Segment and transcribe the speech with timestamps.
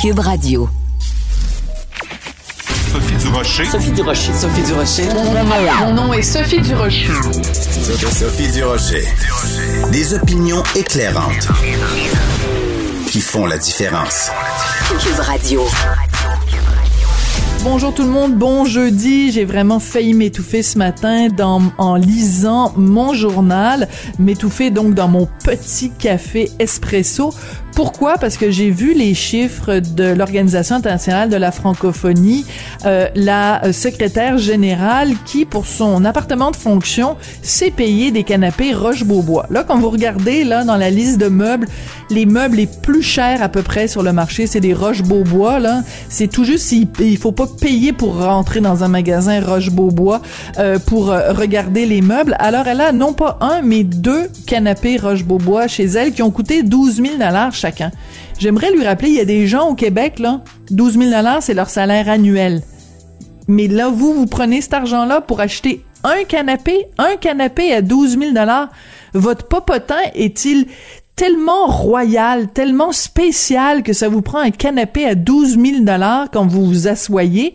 [0.00, 0.66] Cube Radio.
[2.90, 3.64] Sophie Durocher.
[3.66, 4.32] Sophie Durocher.
[4.32, 5.08] Sophie Durocher.
[5.80, 7.10] Mon nom est Sophie Durocher.
[8.10, 9.04] Sophie Durocher.
[9.92, 11.48] Des opinions éclairantes
[13.08, 14.30] qui font la différence.
[15.02, 15.66] Cube Radio.
[17.62, 19.30] Bonjour tout le monde, bon jeudi.
[19.32, 23.86] J'ai vraiment failli m'étouffer ce matin dans, en lisant mon journal,
[24.18, 27.34] m'étouffer donc dans mon petit café espresso.
[27.74, 28.14] Pourquoi?
[28.18, 32.44] Parce que j'ai vu les chiffres de l'Organisation internationale de la francophonie,
[32.84, 39.46] euh, la secrétaire générale qui, pour son appartement de fonction, s'est payé des canapés Roche-Beaubois.
[39.50, 41.66] Là, quand vous regardez là dans la liste de meubles,
[42.10, 45.60] les meubles les plus chers à peu près sur le marché, c'est des Roche-Beaubois.
[45.60, 50.20] Là, c'est tout juste il, faut pas payer pour rentrer dans un magasin Roche-Beaubois
[50.58, 52.36] euh, pour euh, regarder les meubles.
[52.38, 56.62] Alors elle a non pas un mais deux canapés Roche-Beaubois chez elle qui ont coûté
[56.62, 57.90] 12 000 dollars chacun.
[58.38, 61.54] J'aimerais lui rappeler, il y a des gens au Québec là, 12 000 dollars c'est
[61.54, 62.62] leur salaire annuel.
[63.48, 68.18] Mais là vous vous prenez cet argent-là pour acheter un canapé, un canapé à 12
[68.18, 68.68] 000 dollars.
[69.12, 70.66] Votre popotin est-il
[71.16, 76.46] tellement royal, tellement spécial que ça vous prend un canapé à 12 000 dollars quand
[76.46, 77.54] vous vous assoyez.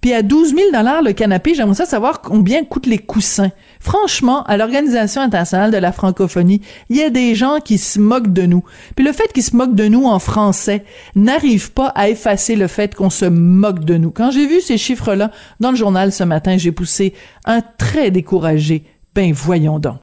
[0.00, 3.50] Puis à 12 000 dollars le canapé, j'aimerais savoir combien coûtent les coussins.
[3.80, 8.32] Franchement, à l'Organisation internationale de la francophonie, il y a des gens qui se moquent
[8.32, 8.62] de nous.
[8.94, 10.84] Puis le fait qu'ils se moquent de nous en français
[11.16, 14.10] n'arrive pas à effacer le fait qu'on se moque de nous.
[14.10, 17.14] Quand j'ai vu ces chiffres-là dans le journal ce matin, j'ai poussé
[17.46, 18.84] un très découragé.
[19.14, 19.96] Ben voyons donc.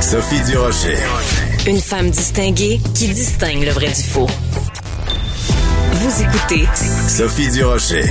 [0.00, 0.96] Sophie Durocher.
[1.66, 4.28] Une femme distinguée qui distingue le vrai du faux.
[5.92, 6.66] Vous écoutez
[7.08, 8.04] Sophie Durocher.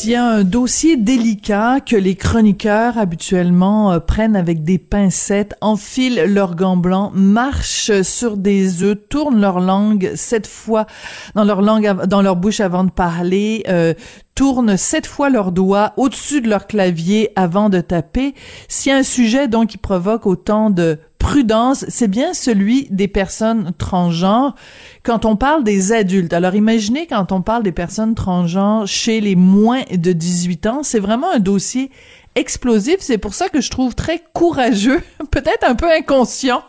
[0.00, 5.54] S'il y a un dossier délicat que les chroniqueurs habituellement euh, prennent avec des pincettes,
[5.60, 10.86] enfilent leurs gants blancs, marchent sur des œufs, tournent leur langue sept fois
[11.34, 13.92] dans leur langue, dans leur bouche avant de parler, euh,
[14.34, 18.34] tournent sept fois leurs doigts au-dessus de leur clavier avant de taper.
[18.68, 23.06] S'il y a un sujet donc qui provoque autant de prudence, c'est bien celui des
[23.06, 24.56] personnes transgenres
[25.04, 26.32] quand on parle des adultes.
[26.32, 30.98] Alors imaginez quand on parle des personnes transgenres chez les moins de 18 ans, c'est
[30.98, 31.90] vraiment un dossier
[32.34, 32.96] explosif.
[33.00, 36.64] C'est pour ça que je trouve très courageux, peut-être un peu inconscient,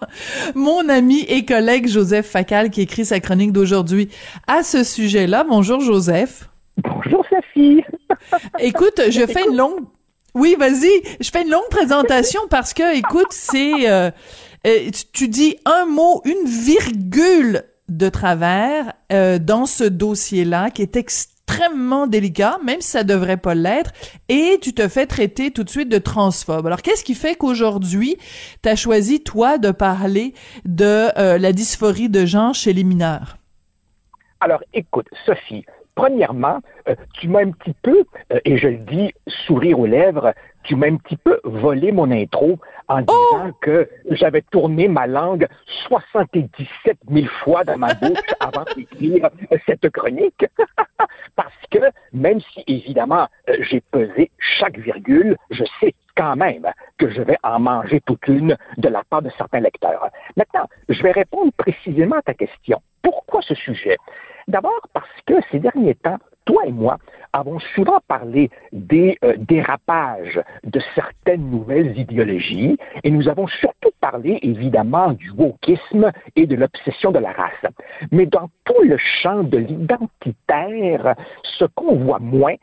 [0.53, 4.09] mon ami et collègue Joseph Facal qui écrit sa chronique d'aujourd'hui
[4.47, 5.45] à ce sujet-là.
[5.47, 6.49] Bonjour Joseph.
[6.77, 7.81] Bonjour Sophie.
[8.59, 9.85] Écoute, je fais une longue
[10.33, 11.01] oui, vas-y.
[11.19, 14.11] Je fais une longue présentation parce que, écoute, c'est, euh,
[14.65, 20.95] euh, tu, dis un mot, une virgule de travers euh, dans ce dossier-là qui est
[20.95, 23.91] extrêmement délicat, même si ça devrait pas l'être,
[24.29, 26.65] et tu te fais traiter tout de suite de transphobe.
[26.65, 28.17] Alors, qu'est-ce qui fait qu'aujourd'hui,
[28.63, 30.33] tu as choisi, toi, de parler
[30.63, 33.35] de la dysphorie de genre chez les mineurs?
[34.39, 35.65] Alors, écoute, Sophie,
[35.95, 40.33] premièrement, euh, tu m'as un petit peu, euh, et je le dis, sourire aux lèvres,
[40.63, 45.47] tu m'as un petit peu volé mon intro en disant que j'avais tourné ma langue
[45.87, 50.45] 77 000 fois dans ma bouche avant d'écrire euh, cette chronique.
[51.35, 51.79] Parce que
[52.13, 53.27] même si, évidemment,
[53.61, 58.57] j'ai pesé chaque virgule, je sais quand même que je vais en manger toute une
[58.77, 60.09] de la part de certains lecteurs.
[60.35, 62.81] Maintenant, je vais répondre précisément à ta question.
[63.01, 63.97] Pourquoi ce sujet?
[64.47, 66.97] D'abord parce que ces derniers temps, toi et moi
[67.33, 74.39] avons souvent parlé des euh, dérapages de certaines nouvelles idéologies et nous avons surtout parlé
[74.41, 77.71] évidemment du wokisme et de l'obsession de la race.
[78.11, 82.55] Mais dans tout le champ de l'identitaire, ce qu'on voit moins,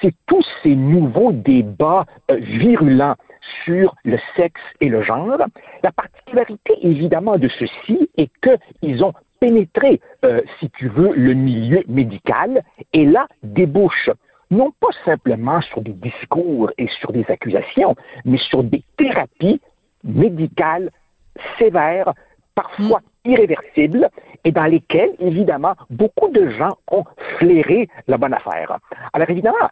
[0.00, 3.16] c'est tous ces nouveaux débats euh, virulents
[3.64, 5.38] sur le sexe et le genre.
[5.82, 11.82] La particularité évidemment de ceux-ci est qu'ils ont pénétré, euh, si tu veux, le milieu
[11.88, 12.62] médical
[12.92, 14.10] et là débouchent
[14.50, 19.60] non pas simplement sur des discours et sur des accusations, mais sur des thérapies
[20.04, 20.90] médicales
[21.58, 22.12] sévères,
[22.54, 24.08] parfois irréversibles,
[24.44, 27.04] et dans lesquelles, évidemment, beaucoup de gens ont
[27.38, 28.78] flairé la bonne affaire.
[29.12, 29.70] Alors évidemment,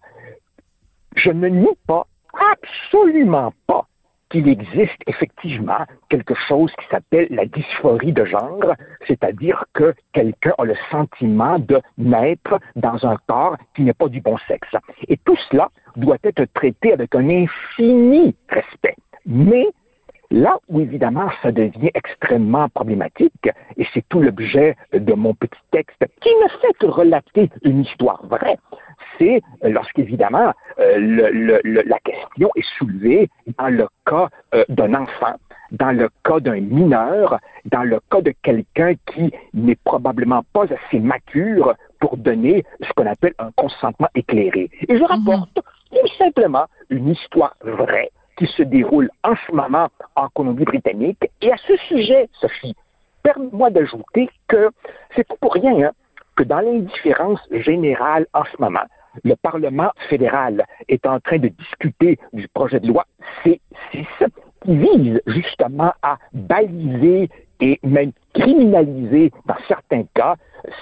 [1.14, 2.06] je ne nie pas,
[2.53, 3.87] absolument pas,
[4.32, 8.73] qu'il existe effectivement quelque chose qui s'appelle la dysphorie de genre,
[9.06, 14.23] c'est-à-dire que quelqu'un a le sentiment de naître dans un corps qui n'est pas du
[14.23, 14.75] bon sexe.
[15.08, 18.96] Et tout cela doit être traité avec un infini respect.
[19.26, 19.67] Mais
[20.32, 26.02] Là où évidemment ça devient extrêmement problématique, et c'est tout l'objet de mon petit texte,
[26.23, 28.56] qui ne fait que relater une histoire vraie,
[29.19, 33.28] c'est lorsqu'évidemment euh, le, le, le, la question est soulevée
[33.58, 35.34] dans le cas euh, d'un enfant.
[35.72, 41.00] dans le cas d'un mineur, dans le cas de quelqu'un qui n'est probablement pas assez
[41.00, 44.70] mature pour donner ce qu'on appelle un consentement éclairé.
[44.88, 50.28] Et je rapporte tout simplement une histoire vraie qui se déroule en ce moment en
[50.28, 51.31] Colombie-Britannique.
[51.40, 52.75] Et à ce sujet, Sophie,
[53.22, 54.70] permets-moi d'ajouter que
[55.14, 55.93] c'est pas pour rien hein,
[56.37, 58.84] que dans l'indifférence générale en ce moment,
[59.25, 63.05] le Parlement fédéral est en train de discuter du projet de loi
[63.44, 64.06] C6
[64.64, 67.29] qui vise justement à baliser
[67.61, 70.37] et même criminaliser, dans certains cas,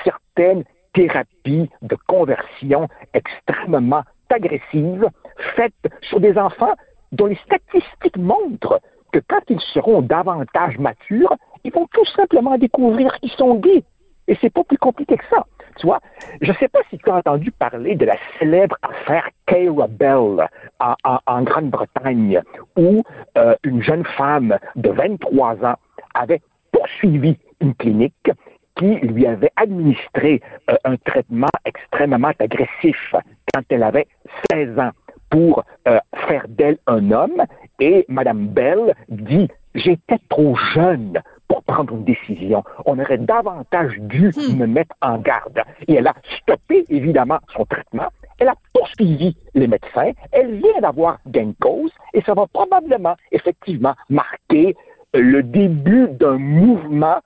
[0.05, 5.09] certaines thérapies de conversion extrêmement agressives
[5.57, 5.73] faites
[6.03, 6.75] sur des enfants
[7.13, 8.81] dont les statistiques montrent
[9.13, 13.83] que quand ils seront davantage matures, ils vont tout simplement découvrir qu'ils sont gays.
[14.31, 15.45] Et c'est pas plus compliqué que ça.
[15.77, 15.99] Tu vois,
[16.41, 20.49] je sais pas si tu as entendu parler de la célèbre affaire Kayla Bell
[20.79, 22.41] en, Grande-Bretagne,
[22.77, 23.03] où
[23.37, 25.75] euh, une jeune femme de 23 ans
[26.15, 26.41] avait
[26.71, 28.31] poursuivi une clinique
[28.77, 30.41] qui lui avait administré
[30.71, 33.15] euh, un traitement extrêmement agressif
[33.53, 34.07] quand elle avait
[34.53, 34.93] 16 ans
[35.29, 35.99] pour euh,
[36.29, 37.43] faire d'elle un homme.
[37.81, 42.63] Et Mme Bell dit, j'étais trop jeune pour prendre une décision.
[42.87, 44.57] On aurait davantage dû hmm.
[44.57, 45.61] me mettre en garde.
[45.89, 48.07] Et elle a stoppé, évidemment, son traitement.
[48.39, 50.13] Elle a poursuivi les médecins.
[50.31, 54.77] Elle vient d'avoir gain cause et ça va probablement, effectivement, marquer
[55.13, 57.19] le début d'un mouvement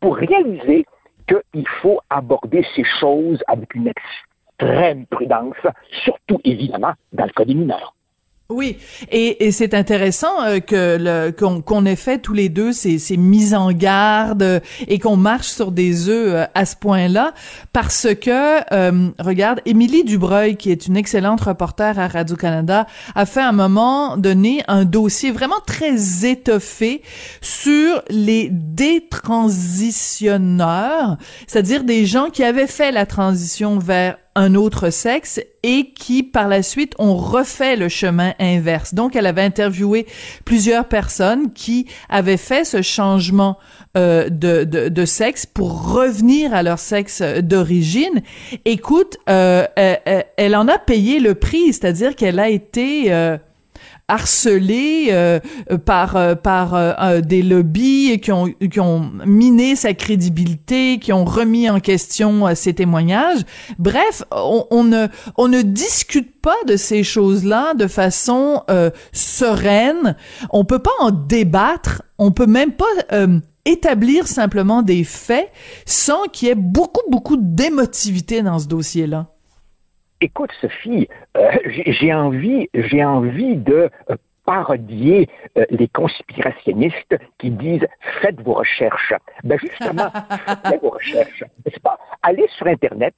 [0.00, 0.84] pour réaliser
[1.26, 5.56] qu'il faut aborder ces choses avec une extrême prudence,
[6.04, 7.94] surtout évidemment dans le cas des mineurs.
[8.50, 8.76] Oui,
[9.12, 13.54] et, et c'est intéressant euh, que qu'on ait fait tous les deux ces, ces mises
[13.54, 14.58] en garde euh,
[14.88, 17.32] et qu'on marche sur des œufs euh, à ce point-là,
[17.72, 18.58] parce que
[19.22, 23.52] regarde, Émilie Dubreuil, qui est une excellente reporter à Radio Canada, a fait à un
[23.52, 27.02] moment donné un dossier vraiment très étoffé
[27.40, 35.40] sur les détransitionneurs, c'est-à-dire des gens qui avaient fait la transition vers un autre sexe
[35.62, 38.94] et qui par la suite ont refait le chemin inverse.
[38.94, 40.06] Donc elle avait interviewé
[40.44, 43.58] plusieurs personnes qui avaient fait ce changement
[43.96, 48.22] euh, de, de, sexe pour revenir à leur sexe d'origine.
[48.64, 53.36] Écoute, euh, elle, elle, en a payé le prix, c'est-à-dire qu'elle a été euh,
[54.10, 55.38] harcelé euh,
[55.84, 61.24] par euh, par euh, des lobbies qui ont qui ont miné sa crédibilité, qui ont
[61.24, 63.40] remis en question ses témoignages.
[63.78, 68.62] Bref, on, ne on ne discute pas de ces choses-là de façon
[69.12, 70.16] sereine.
[70.50, 72.02] On peut pas en débattre.
[72.18, 72.84] On peut même pas
[73.64, 75.50] établir simplement des faits
[75.86, 79.28] sans qu'il y ait beaucoup beaucoup d'émotivité dans ce dossier-là.
[80.22, 87.86] Écoute, Sophie, euh, j'ai envie, j'ai envie de euh, parodier euh, les conspirationnistes qui disent
[88.20, 89.14] faites vos recherches.
[89.44, 90.10] Ben justement,
[90.66, 91.98] faites vos recherches, n'est-ce pas?
[92.22, 93.14] Allez sur Internet,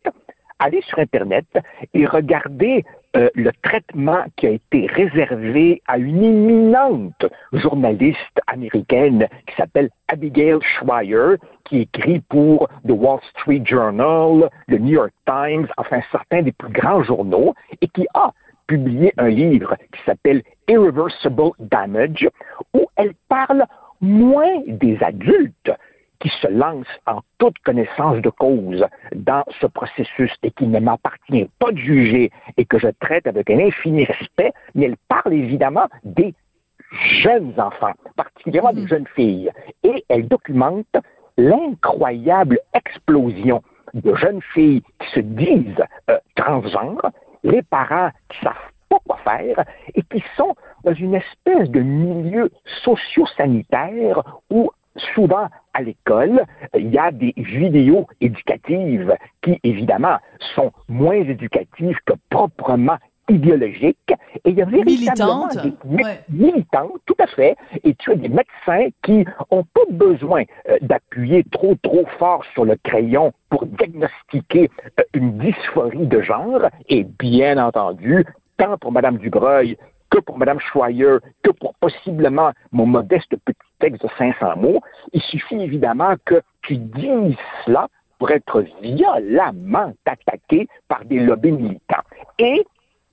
[0.63, 1.47] allez sur Internet
[1.93, 2.85] et regardez
[3.17, 10.59] euh, le traitement qui a été réservé à une éminente journaliste américaine qui s'appelle Abigail
[10.63, 16.53] Schreier, qui écrit pour The Wall Street Journal, le New York Times, enfin certains des
[16.53, 18.33] plus grands journaux, et qui a
[18.67, 22.29] publié un livre qui s'appelle Irreversible Damage,
[22.73, 23.65] où elle parle
[24.01, 25.73] moins des adultes
[26.23, 31.51] qui se lance en toute connaissance de cause dans ce processus et qui ne m'appartient
[31.59, 35.89] pas de juger et que je traite avec un infini respect, mais elle parle évidemment
[36.05, 36.33] des
[37.23, 38.89] jeunes enfants, particulièrement des mhm.
[38.89, 39.51] jeunes filles,
[39.83, 40.97] et elle documente
[41.37, 43.61] l'incroyable explosion
[43.95, 47.11] de jeunes filles qui se disent euh, transgenres,
[47.43, 50.55] les parents qui savent pas quoi faire et qui sont
[50.85, 52.51] dans une espèce de milieu
[52.85, 54.71] socio-sanitaire où
[55.15, 56.45] souvent à l'école,
[56.77, 60.19] il y a des vidéos éducatives qui, évidemment,
[60.55, 64.13] sont moins éducatives que proprement idéologiques.
[64.45, 65.73] Et il y a véritablement des
[66.29, 67.57] militantes, tout à fait.
[67.85, 72.65] Et tu as des médecins qui ont pas besoin euh, d'appuyer trop, trop fort sur
[72.65, 76.63] le crayon pour diagnostiquer euh, une dysphorie de genre.
[76.89, 78.25] Et bien entendu,
[78.59, 79.77] tant pour Mme Dubreuil
[80.13, 84.81] que pour Mme Schreier, que pour possiblement mon modeste petit texte de 500 mots.
[85.13, 87.89] Il suffit évidemment que tu dises cela
[88.19, 92.05] pour être violemment attaqué par des lobbies militants.
[92.39, 92.65] Et,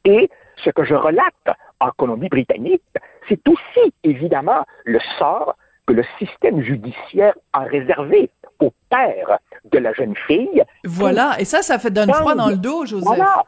[0.03, 2.83] et ce que je relate en Colombie-Britannique,
[3.29, 5.55] c'est aussi évidemment le sort
[5.87, 8.29] que le système judiciaire a réservé
[8.59, 9.39] au père
[9.71, 10.63] de la jeune fille.
[10.83, 13.05] Voilà, et ça, ça fait donne froid dans le dos, Joseph.
[13.05, 13.43] Voilà,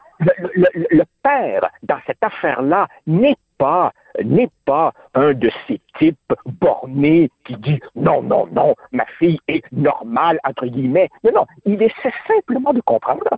[0.54, 7.56] le, père, dans cette affaire-là, n'est pas n'est pas un de ces types bornés qui
[7.56, 11.08] dit non, non, non, ma fille est normale, entre guillemets.
[11.24, 13.28] Non, non, il essaie simplement de comprendre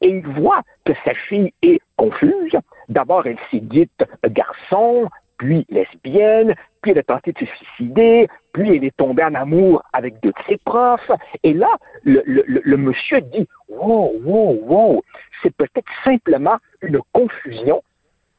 [0.00, 2.56] et il voit que sa fille est confuse.
[2.88, 8.76] D'abord, elle s'est dite garçon, puis lesbienne, puis elle a tenté de se suicider, puis
[8.76, 11.10] elle est tombée en amour avec deux de ses profs.
[11.42, 11.70] Et là,
[12.02, 15.02] le, le monsieur dit, wow, wow, wow,
[15.42, 17.82] c'est peut-être simplement une confusion,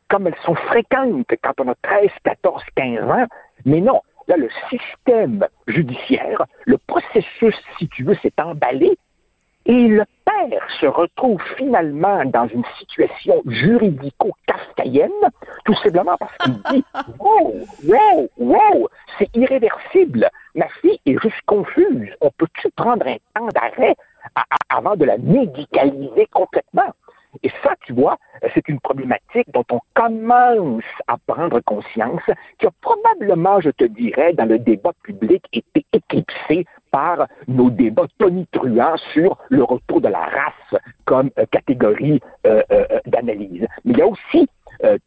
[0.09, 3.25] comme elles sont fréquentes quand on a 13, 14, 15 ans.
[3.65, 8.95] Mais non, là, le système judiciaire, le processus, si tu veux, s'est emballé
[9.65, 15.09] et le père se retrouve finalement dans une situation juridico-kafkaïenne,
[15.65, 16.83] tout simplement parce qu'il dit
[17.19, 17.55] Wow,
[17.87, 20.29] wow, wow, c'est irréversible.
[20.53, 22.09] Ma fille est juste confuse.
[22.21, 23.95] On peut-tu prendre un temps d'arrêt
[24.69, 26.93] avant de la médicaliser complètement?
[27.43, 28.17] Et ça, tu vois,
[28.53, 32.21] c'est une problématique dont on commence à prendre conscience,
[32.59, 38.07] qui a probablement, je te dirais, dans le débat public été éclipsé par nos débats
[38.17, 43.67] tonitruants sur le retour de la race comme euh, catégorie euh, euh, d'analyse.
[43.83, 44.47] Mais il y a aussi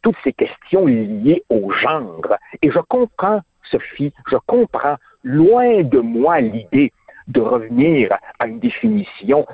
[0.03, 2.35] toutes ces questions liées au genre.
[2.63, 3.41] Et je comprends,
[3.71, 6.93] Sophie, je comprends loin de moi l'idée
[7.27, 9.47] de revenir à une définition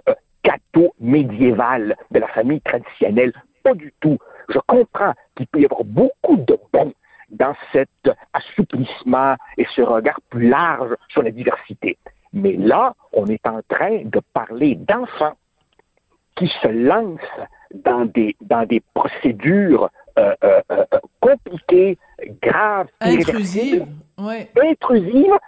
[0.44, 3.32] catho-médiévale de la famille traditionnelle.
[3.64, 4.18] Pas du tout.
[4.48, 6.92] Je comprends qu'il peut y avoir beaucoup de bon
[7.30, 7.90] dans cet
[8.32, 11.98] assouplissement et ce regard plus large sur la diversité.
[12.34, 15.36] Mais là, on est en train de parler d'enfants
[16.36, 17.20] qui se lancent
[17.72, 19.88] dans des, dans des procédures
[20.18, 20.84] euh, euh, euh,
[21.20, 21.96] compliquées,
[22.42, 23.86] graves, intrusives,
[24.18, 25.38] intrusives,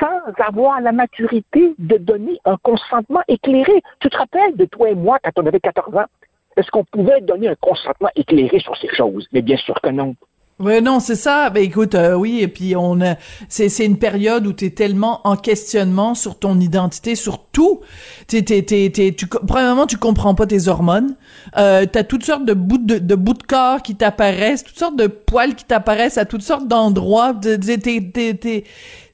[0.00, 3.82] sans avoir la maturité de donner un consentement éclairé.
[4.00, 6.06] Tu te rappelles de toi et moi quand on avait 14 ans?
[6.56, 9.26] Est-ce qu'on pouvait donner un consentement éclairé sur ces choses?
[9.32, 10.14] Mais bien sûr que non.
[10.60, 11.50] Oui, non, c'est ça.
[11.50, 12.96] Ben écoute, euh, oui, et puis on
[13.48, 17.80] c'est c'est une période où tu es tellement en questionnement sur ton identité, sur tout.
[18.28, 21.16] T'es t'es t'es tu premièrement tu comprends pas tes hormones.
[21.56, 24.96] Euh, t'as toutes sortes de bouts de, de bouts de corps qui t'apparaissent, toutes sortes
[24.96, 27.34] de poils qui t'apparaissent à toutes sortes d'endroits.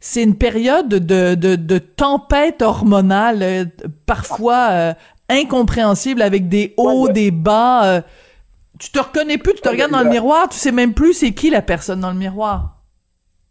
[0.01, 3.65] c'est une période de de de tempête hormonale, euh,
[4.05, 4.95] parfois euh,
[5.31, 8.03] incompréhensible avec des hauts, des bas
[8.81, 11.33] tu te reconnais plus, tu te regardes dans le miroir, tu sais même plus c'est
[11.33, 12.81] qui la personne dans le miroir.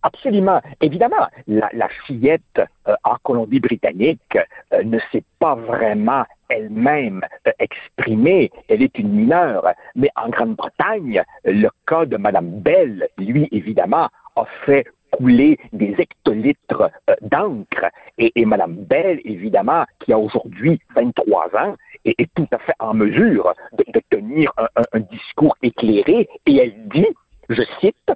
[0.01, 0.62] Absolument.
[0.81, 2.41] Évidemment, la, fillette
[2.88, 4.38] euh, en Colombie-Britannique
[4.74, 8.50] euh, ne s'est pas vraiment elle-même euh, exprimée.
[8.69, 9.67] Elle est une mineure.
[9.95, 14.07] Mais en Grande-Bretagne, le cas de Madame Bell, lui, évidemment,
[14.38, 16.89] a fait couler des hectolitres
[17.22, 17.86] d'encre.
[18.18, 21.75] Et, et Mme Bell, évidemment, qui a aujourd'hui 23 ans,
[22.06, 24.51] est, tout à fait en mesure de, tenir
[24.94, 27.08] un, discours éclairé et elle dit,
[27.50, 28.12] je cite,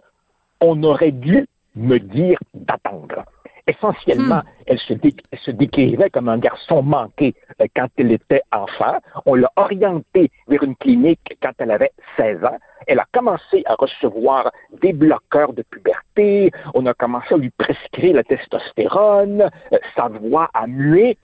[0.62, 3.26] on aurait dû me dire d'attendre.
[3.66, 4.64] Essentiellement, hmm.
[4.68, 4.94] elle, se
[5.42, 8.98] se décrivait comme un garçon manqué euh, quand elle était enfant.
[9.26, 12.58] On l'a orientée vers une clinique quand elle avait 16 ans.
[12.88, 14.52] Elle a commencé à recevoir
[14.82, 16.52] des bloqueurs de puberté.
[16.74, 19.50] On a commencé à lui prescrire la testostérone.
[19.72, 21.18] Euh, sa voix a mué.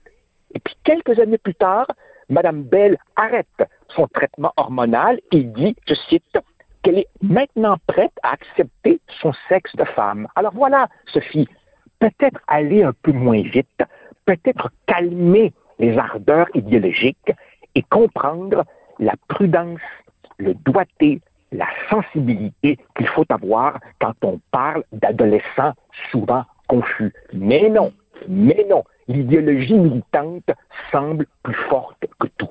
[0.54, 1.86] Et puis quelques années plus tard,
[2.30, 3.46] Mme Bell arrête
[3.88, 6.38] son traitement hormonal et dit, je cite,
[6.82, 10.28] qu'elle est maintenant prête à accepter son sexe de femme.
[10.34, 11.48] Alors voilà, Sophie,
[12.00, 13.82] peut-être aller un peu moins vite,
[14.24, 17.32] peut-être calmer les ardeurs idéologiques
[17.74, 18.64] et comprendre
[18.98, 19.80] la prudence,
[20.38, 21.20] le doigté,
[21.52, 25.74] la sensibilité qu'il faut avoir quand on parle d'adolescents
[26.10, 27.12] souvent confus.
[27.32, 27.92] Mais non,
[28.28, 30.50] mais non, l'idéologie militante
[30.92, 32.50] semble plus forte que tout.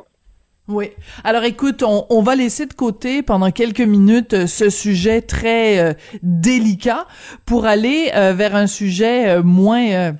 [0.70, 0.92] Oui.
[1.24, 5.94] Alors écoute, on, va laisser de côté pendant quelques minutes euh, ce sujet très euh,
[6.22, 7.08] délicat
[7.48, 10.14] pour aller euh, vers un sujet moins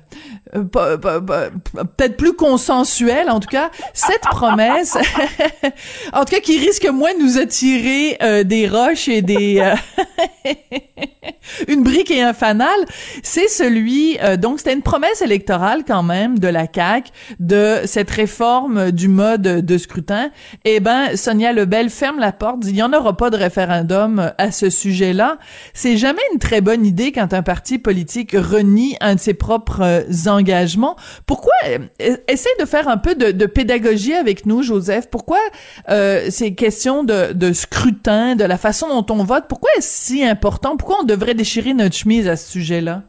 [0.56, 0.64] euh,
[1.96, 4.96] peut-être plus consensuel, en tout cas, cette promesse,
[6.12, 10.52] en tout cas, qui risque moins de nous attirer euh, des roches et des euh,
[11.68, 12.68] une brique et un fanal,
[13.22, 18.90] c'est celui donc c'était une promesse électorale quand même de la CAC de cette réforme
[18.90, 20.30] du mode de scrutin.
[20.64, 24.32] Eh ben, Sonia Lebel ferme la porte, dit il y en aura pas de référendum
[24.38, 25.38] à ce sujet-là.
[25.74, 30.04] C'est jamais une très bonne idée quand un parti politique renie un de ses propres
[30.26, 30.96] engagement.
[31.26, 35.08] Pourquoi euh, essaie de faire un peu de, pédagogie avec nous, Joseph.
[35.10, 35.38] Pourquoi
[35.88, 40.76] euh, ces questions de, scrutin, de la façon dont on vote, pourquoi est-ce si important?
[40.76, 43.02] Pourquoi on devrait déchirer notre chemise à ce sujet-là?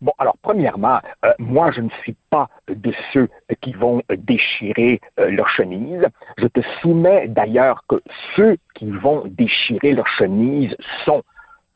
[0.00, 3.28] Bon, alors premièrement, euh, moi je ne suis pas de ceux
[3.60, 6.06] qui vont déchirer leur chemise.
[6.36, 8.00] Je te soumets d'ailleurs que
[8.36, 11.22] ceux qui vont déchirer leur chemise sont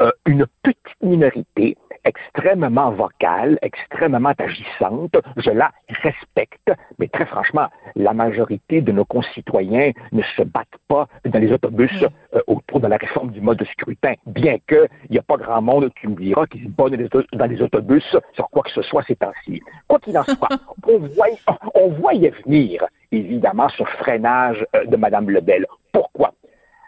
[0.02, 5.16] euh, une petite minorité extrêmement vocale, extrêmement agissante.
[5.37, 5.71] Je la
[6.02, 11.52] respecte, mais très franchement, la majorité de nos concitoyens ne se battent pas dans les
[11.52, 12.04] autobus
[12.35, 15.62] euh, autour de la réforme du mode de scrutin, bien qu'il n'y a pas grand
[15.62, 16.88] monde, tu me diras, qui se bat
[17.32, 19.62] dans les autobus sur quoi que ce soit ces temps-ci.
[19.87, 20.49] Quoi qu'il en soit,
[20.88, 21.28] on, voit,
[21.75, 25.66] on voyait venir, évidemment, ce freinage euh, de Mme Lebel.
[25.92, 26.32] Pourquoi?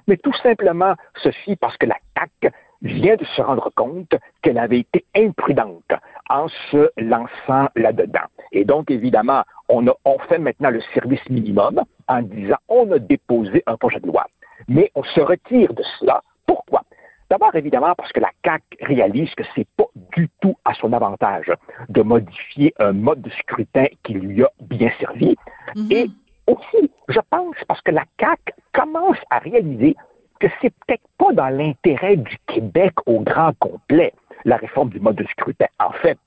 [0.06, 2.54] Mais tout simplement, ceci parce que la CAQ
[2.84, 5.92] vient de se rendre compte qu'elle avait été imprudente
[6.28, 8.28] en se lançant là-dedans.
[8.52, 12.98] Et donc, évidemment, on, a, on fait maintenant le service minimum en disant on a
[12.98, 14.26] déposé un projet de loi.
[14.68, 16.22] Mais on se retire de cela.
[16.46, 16.82] Pourquoi?
[17.30, 21.50] D'abord, évidemment, parce que la CAC réalise que c'est pas du tout à son avantage
[21.88, 25.34] de modifier un mode de scrutin qui lui a bien servi.
[25.74, 25.88] Mhm.
[25.90, 26.06] Et
[26.46, 28.38] aussi, je pense, parce que la CAC
[28.72, 29.96] commence à réaliser
[30.44, 34.12] que c'est peut-être pas dans l'intérêt du Québec au grand complet,
[34.44, 35.66] la réforme du mode de scrutin.
[35.78, 36.18] En fait,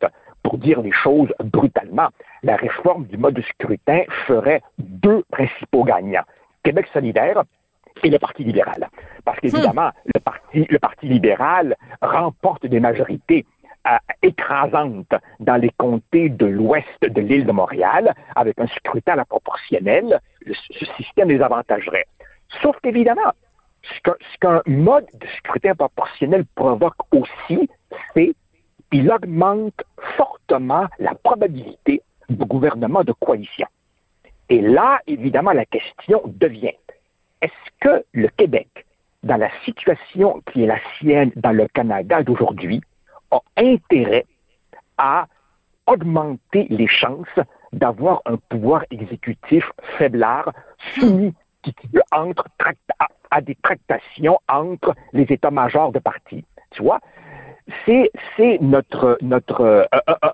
[0.41, 2.07] pour dire les choses brutalement,
[2.41, 6.23] la réforme du mode de scrutin ferait deux principaux gagnants.
[6.63, 7.43] Québec solidaire
[8.03, 8.89] et le Parti libéral.
[9.23, 10.11] Parce qu'évidemment, hmm.
[10.15, 13.45] le, parti, le Parti libéral remporte des majorités
[13.87, 19.17] euh, écrasantes dans les comtés de l'ouest de l'île de Montréal, avec un scrutin à
[19.17, 22.07] la proportionnelle, ce système les avantagerait.
[22.61, 23.33] Sauf qu'évidemment,
[23.93, 27.69] ce qu'un mode de scrutin proportionnel provoque aussi,
[28.13, 28.33] c'est
[28.91, 29.83] qu'il augmente
[30.17, 33.67] fortement la probabilité de gouvernement de coalition.
[34.49, 36.75] Et là, évidemment, la question devient,
[37.41, 38.85] est-ce que le Québec,
[39.23, 42.81] dans la situation qui est la sienne dans le Canada d'aujourd'hui,
[43.31, 44.25] a intérêt
[44.97, 45.27] à
[45.85, 47.27] augmenter les chances
[47.73, 50.51] d'avoir un pouvoir exécutif faiblard
[50.95, 51.33] soumis
[52.11, 52.45] entre
[53.31, 56.43] à, des tractations entre les états-majors de partis.
[56.71, 56.99] Tu vois?
[57.85, 59.83] C'est, c'est notre, notre euh,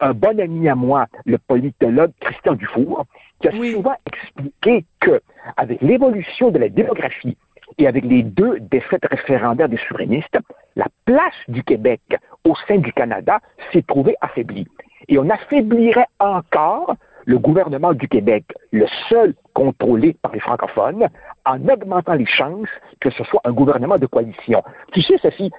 [0.02, 3.06] un, bon ami à moi, le politologue Christian Dufour,
[3.42, 5.22] qui a souvent expliqué que,
[5.58, 7.38] avec l'évolution de la démographie
[7.80, 10.38] et avec les deux défaites référendaires des souverainistes,
[10.76, 12.02] la place du Québec
[12.46, 13.40] au sein du Canada
[13.72, 14.68] s'est trouvée affaiblie.
[15.08, 21.08] Et on affaiblirait encore le gouvernement du Québec, le seul contrôlé par les francophones,
[21.46, 24.64] en augmentant les chances que ce soit un gouvernement de coalition.
[24.92, 25.52] Tu sais, Sophie,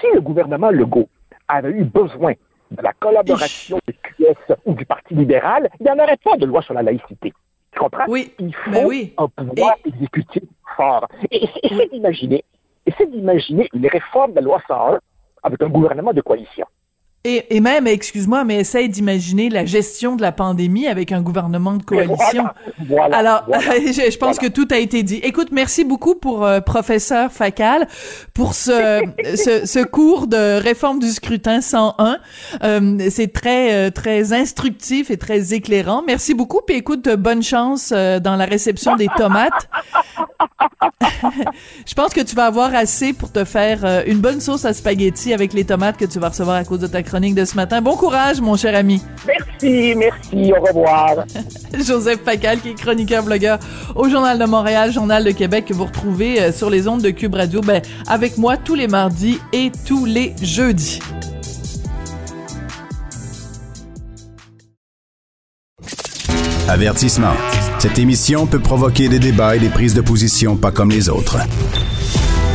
[0.00, 1.08] si le gouvernement Legault
[1.48, 2.32] avait eu besoin
[2.70, 6.46] de la collaboration du QS ou du Parti libéral, il n'y en aurait pas de
[6.46, 7.32] loi sur la laïcité.
[7.72, 8.04] Tu comprends?
[8.08, 8.32] Oui.
[8.38, 10.42] Il faut un pouvoir exécutif
[10.76, 11.06] fort.
[11.30, 11.48] Et,
[11.92, 12.44] d'imaginer,
[12.96, 14.98] c'est d'imaginer une réforme de la loi 101
[15.42, 16.66] avec un gouvernement de coalition.
[17.26, 21.72] Et, et même, excuse-moi, mais essaye d'imaginer la gestion de la pandémie avec un gouvernement
[21.72, 22.44] de coalition.
[22.86, 25.20] Voilà, Alors, je, pense que tout a été dit.
[25.22, 27.88] Écoute, merci beaucoup pour euh, professeur Facal
[28.34, 29.00] pour ce,
[29.36, 32.18] ce, ce, cours de réforme du scrutin 101.
[32.62, 36.02] Euh, c'est très euh, très instructif et très éclairant.
[36.06, 36.60] Merci beaucoup.
[36.66, 39.68] Puis écoute, bonne chance euh, dans la réception des tomates.
[41.86, 45.32] je pense que tu vas avoir assez pour te faire une bonne sauce à spaghetti
[45.32, 47.80] avec les tomates que tu vas recevoir à cause de ta de ce matin.
[47.80, 49.00] Bon courage, mon cher ami.
[49.26, 51.24] Merci, merci, au revoir.
[51.86, 53.58] Joseph Pacal, qui est chroniqueur blogueur
[53.94, 57.10] au Journal de Montréal, Journal de Québec, que vous retrouvez euh, sur les ondes de
[57.10, 60.98] Cube Radio, ben, avec moi tous les mardis et tous les jeudis.
[66.68, 67.34] Avertissement.
[67.78, 71.38] Cette émission peut provoquer des débats et des prises de position pas comme les autres.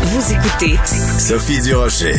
[0.03, 0.75] Vous écoutez
[1.17, 2.15] Sophie Durocher.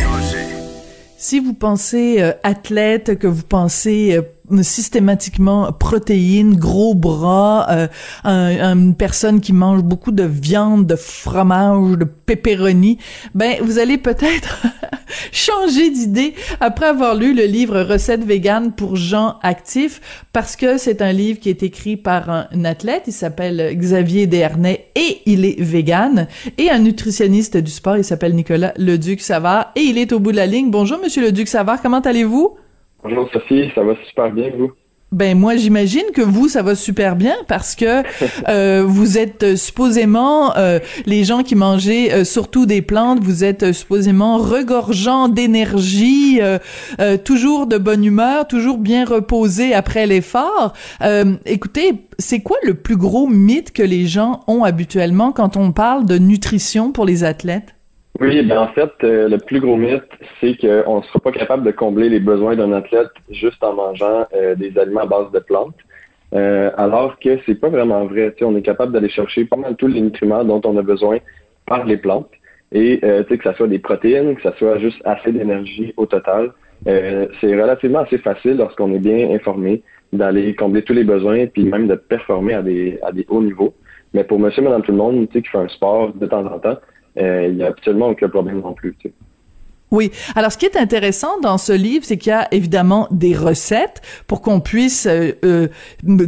[1.22, 4.22] Si vous pensez euh, athlète, que vous pensez euh,
[4.62, 7.88] systématiquement protéines, gros bras, euh,
[8.24, 12.98] une personne qui mange beaucoup de viande, de fromage, de pepperoni,
[13.34, 14.66] ben vous allez peut-être
[15.32, 20.00] changer d'idée après avoir lu le livre Recettes véganes pour gens actifs
[20.32, 24.86] parce que c'est un livre qui est écrit par un athlète, il s'appelle Xavier Dernay
[24.94, 26.26] et il est vegan
[26.58, 30.32] et un nutritionniste du sport, il s'appelle Nicolas Leduc Savard et il est au bout
[30.32, 30.70] de la ligne.
[30.70, 32.56] Bonjour monsieur Leduc Savard, comment allez-vous?
[33.02, 34.72] Bonjour Sophie, ça va super bien vous?
[35.12, 38.02] Ben moi j'imagine que vous ça va super bien parce que
[38.48, 43.72] euh, vous êtes euh, supposément euh, les gens qui mangeaient surtout des plantes, vous êtes
[43.72, 46.40] supposément regorgeant d'énergie,
[47.24, 50.74] toujours de bonne humeur, toujours bien reposé après l'effort.
[51.46, 56.04] écoutez, c'est quoi le plus gros mythe que les gens ont habituellement quand on parle
[56.06, 57.74] de nutrition pour les athlètes?
[58.18, 60.02] Oui, ben en fait, euh, le plus gros mythe,
[60.40, 64.26] c'est qu'on ne sera pas capable de combler les besoins d'un athlète juste en mangeant
[64.34, 65.76] euh, des aliments à base de plantes.
[66.34, 68.34] Euh, alors que c'est pas vraiment vrai.
[68.42, 71.18] on est capable d'aller chercher pas mal tous les nutriments dont on a besoin
[71.66, 72.30] par les plantes.
[72.72, 76.52] et euh, que ça soit des protéines, que ça soit juste assez d'énergie au total.
[76.86, 81.64] Euh, c'est relativement assez facile lorsqu'on est bien informé d'aller combler tous les besoins puis
[81.64, 83.74] même de performer à des, à des hauts niveaux.
[84.14, 86.78] Mais pour monsieur, madame, tout le monde, qui fait un sport de temps en temps,
[87.16, 88.96] il n'y a absolument aucun problème non plus.
[89.90, 90.12] Oui.
[90.36, 94.02] Alors, ce qui est intéressant dans ce livre, c'est qu'il y a évidemment des recettes
[94.28, 95.68] pour qu'on puisse, euh, euh,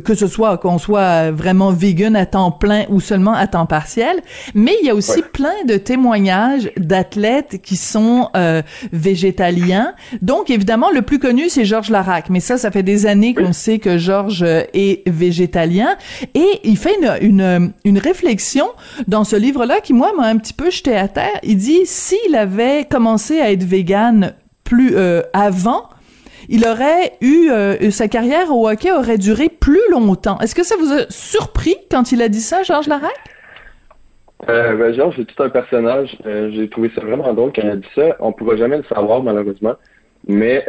[0.05, 4.21] que ce soit qu'on soit vraiment vegan à temps plein ou seulement à temps partiel,
[4.55, 9.95] mais il y a aussi plein de témoignages d'athlètes qui sont euh, végétaliens.
[10.23, 12.31] Donc, évidemment, le plus connu, c'est Georges Larac.
[12.31, 15.97] Mais ça, ça fait des années qu'on sait que Georges est végétalien.
[16.35, 18.67] Et il fait une, une, une réflexion
[19.07, 21.39] dans ce livre-là qui, moi, m'a un petit peu jeté à terre.
[21.45, 24.35] Il dit, s'il avait commencé à être vegan
[24.65, 25.89] plus euh, avant,
[26.49, 30.39] il aurait eu euh, sa carrière au hockey aurait duré plus longtemps.
[30.41, 33.13] Est-ce que ça vous a surpris quand il a dit ça, Georges Larac?
[34.49, 36.17] Euh, ben, Georges, c'est tout un personnage.
[36.27, 38.17] Euh, j'ai trouvé ça vraiment drôle quand il a dit ça.
[38.19, 39.75] On ne pourra jamais le savoir, malheureusement.
[40.27, 40.65] Mais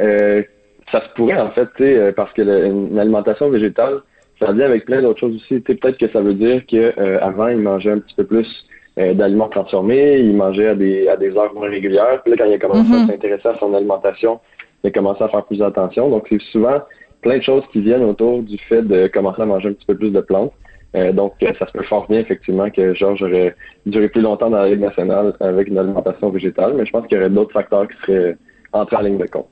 [0.92, 4.02] ça se pourrait, en fait, parce que une alimentation végétale,
[4.40, 5.60] ça vient avec plein d'autres choses aussi.
[5.60, 8.48] Peut-être que ça veut dire qu'avant, il mangeait un petit peu plus
[8.96, 12.22] d'aliments transformés, il mangeait à des, à des heures moins régulières.
[12.22, 13.08] Puis là, quand il a commencé à mhm.
[13.08, 14.40] s'intéresser à son alimentation,
[14.84, 16.10] il a commencé à faire plus attention.
[16.10, 16.80] Donc, c'est souvent
[17.22, 19.96] plein de choses qui viennent autour du fait de commencer à manger un petit peu
[19.96, 20.54] plus de plantes.
[20.96, 24.60] Euh, donc, ça se peut fort bien, effectivement, que Georges aurait duré plus longtemps dans
[24.60, 27.88] la Ligue nationale avec une alimentation végétale, mais je pense qu'il y aurait d'autres facteurs
[27.88, 28.38] qui seraient
[28.74, 29.48] entrés en ligne de compte.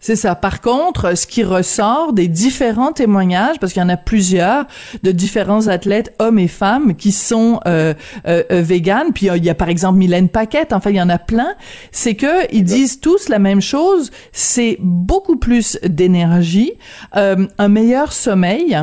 [0.00, 0.34] C'est ça.
[0.34, 4.66] Par contre, ce qui ressort des différents témoignages, parce qu'il y en a plusieurs
[5.02, 7.94] de différents athlètes, hommes et femmes, qui sont euh,
[8.26, 9.12] euh, euh véganes.
[9.12, 10.72] Puis il y a par exemple Mylène Paquette.
[10.72, 11.54] Enfin, il y en a plein.
[11.92, 14.10] C'est que ils disent tous la même chose.
[14.32, 16.72] C'est beaucoup plus d'énergie,
[17.16, 18.78] euh, un meilleur sommeil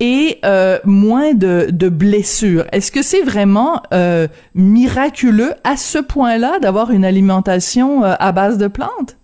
[0.00, 2.66] et euh, moins de, de blessures.
[2.72, 8.58] Est-ce que c'est vraiment euh, miraculeux à ce point-là d'avoir une alimentation euh, à base
[8.58, 9.16] de plantes?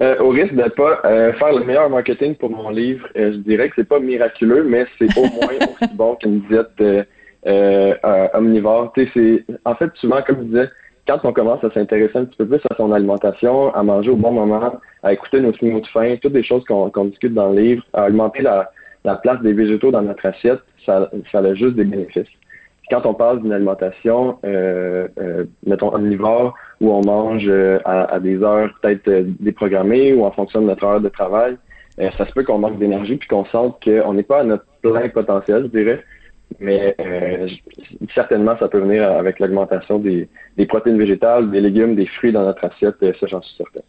[0.00, 3.38] Euh, au risque de pas euh, faire le meilleur marketing pour mon livre, euh, je
[3.38, 7.06] dirais que c'est pas miraculeux, mais c'est au moins aussi bon qu'une diète
[8.34, 8.92] omnivore.
[8.94, 10.68] C'est, en fait, souvent, comme je disais,
[11.08, 14.16] quand on commence à s'intéresser un petit peu plus à son alimentation, à manger au
[14.16, 17.60] bon moment, à écouter nos signaux de faim, toutes des choses qu'on, discute dans le
[17.60, 18.70] livre, à augmenter la,
[19.04, 22.28] la place des végétaux dans notre assiette, ça, ça a juste des bénéfices
[22.90, 28.42] quand on parle d'une alimentation, euh, euh, mettons omnivore, où on mange euh, à, des
[28.42, 31.56] heures peut-être euh, déprogrammées ou en fonction de notre heure de travail,
[32.16, 35.08] ça se peut qu'on manque d'énergie puis qu'on sente qu'on n'est pas à notre plein
[35.08, 36.04] potentiel, je dirais.
[36.60, 36.94] Mais
[38.14, 42.44] certainement, ça peut venir avec l'augmentation des, des protéines végétales, des légumes, des fruits dans
[42.44, 43.80] notre assiette, ça j'en suis certain.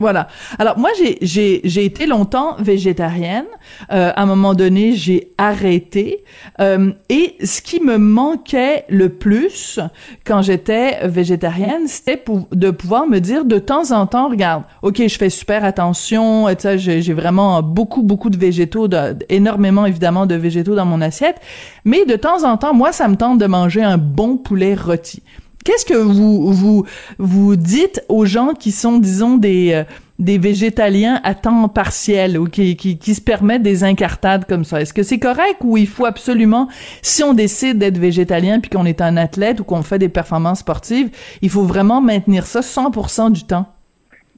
[0.00, 0.26] Voilà.
[0.58, 3.46] Alors moi j'ai été longtemps végétarienne.
[3.92, 6.24] Euh, à un moment donné j'ai arrêté
[6.60, 9.80] euh, et ce qui me manquait le plus
[10.26, 15.16] quand j'étais végétarienne c'était de pouvoir me dire de temps en temps regarde ok je
[15.16, 20.34] fais super attention et ça j'ai vraiment beaucoup beaucoup de végétaux de, énormément évidemment de
[20.34, 21.40] végétaux dans mon assiette
[21.84, 25.22] mais de temps en temps moi ça me tente de manger un bon poulet rôti.
[25.64, 26.84] Qu'est-ce que vous vous
[27.16, 29.84] vous dites aux gens qui sont disons des euh,
[30.18, 34.82] des végétaliens à temps partiel ou qui, qui, qui se permettent des incartades comme ça?
[34.82, 36.68] Est-ce que c'est correct ou il faut absolument
[37.00, 40.58] si on décide d'être végétalien puis qu'on est un athlète ou qu'on fait des performances
[40.58, 41.08] sportives,
[41.40, 43.66] il faut vraiment maintenir ça 100% du temps?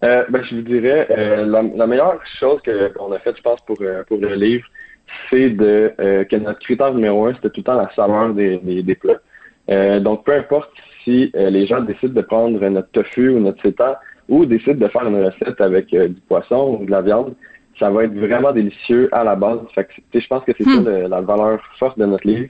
[0.05, 3.79] Euh, ben, je vous dirais euh, la, meilleure chose qu'on a faite, je pense, pour
[4.07, 4.67] pour le livre,
[5.29, 8.85] c'est de que notre critère numéro un, c'était tout le temps la saveur des, des,
[8.85, 9.21] des plats.
[9.99, 10.71] donc, peu importe
[11.07, 13.95] si euh, les gens décident de prendre notre tofu ou notre seitan
[14.29, 17.35] ou décident de faire une recette avec euh, du poisson ou de la viande,
[17.79, 19.61] ça va être vraiment délicieux à la base.
[19.75, 21.09] Fait que, je pense que c'est ça hmm.
[21.09, 22.49] la valeur forte de notre livre.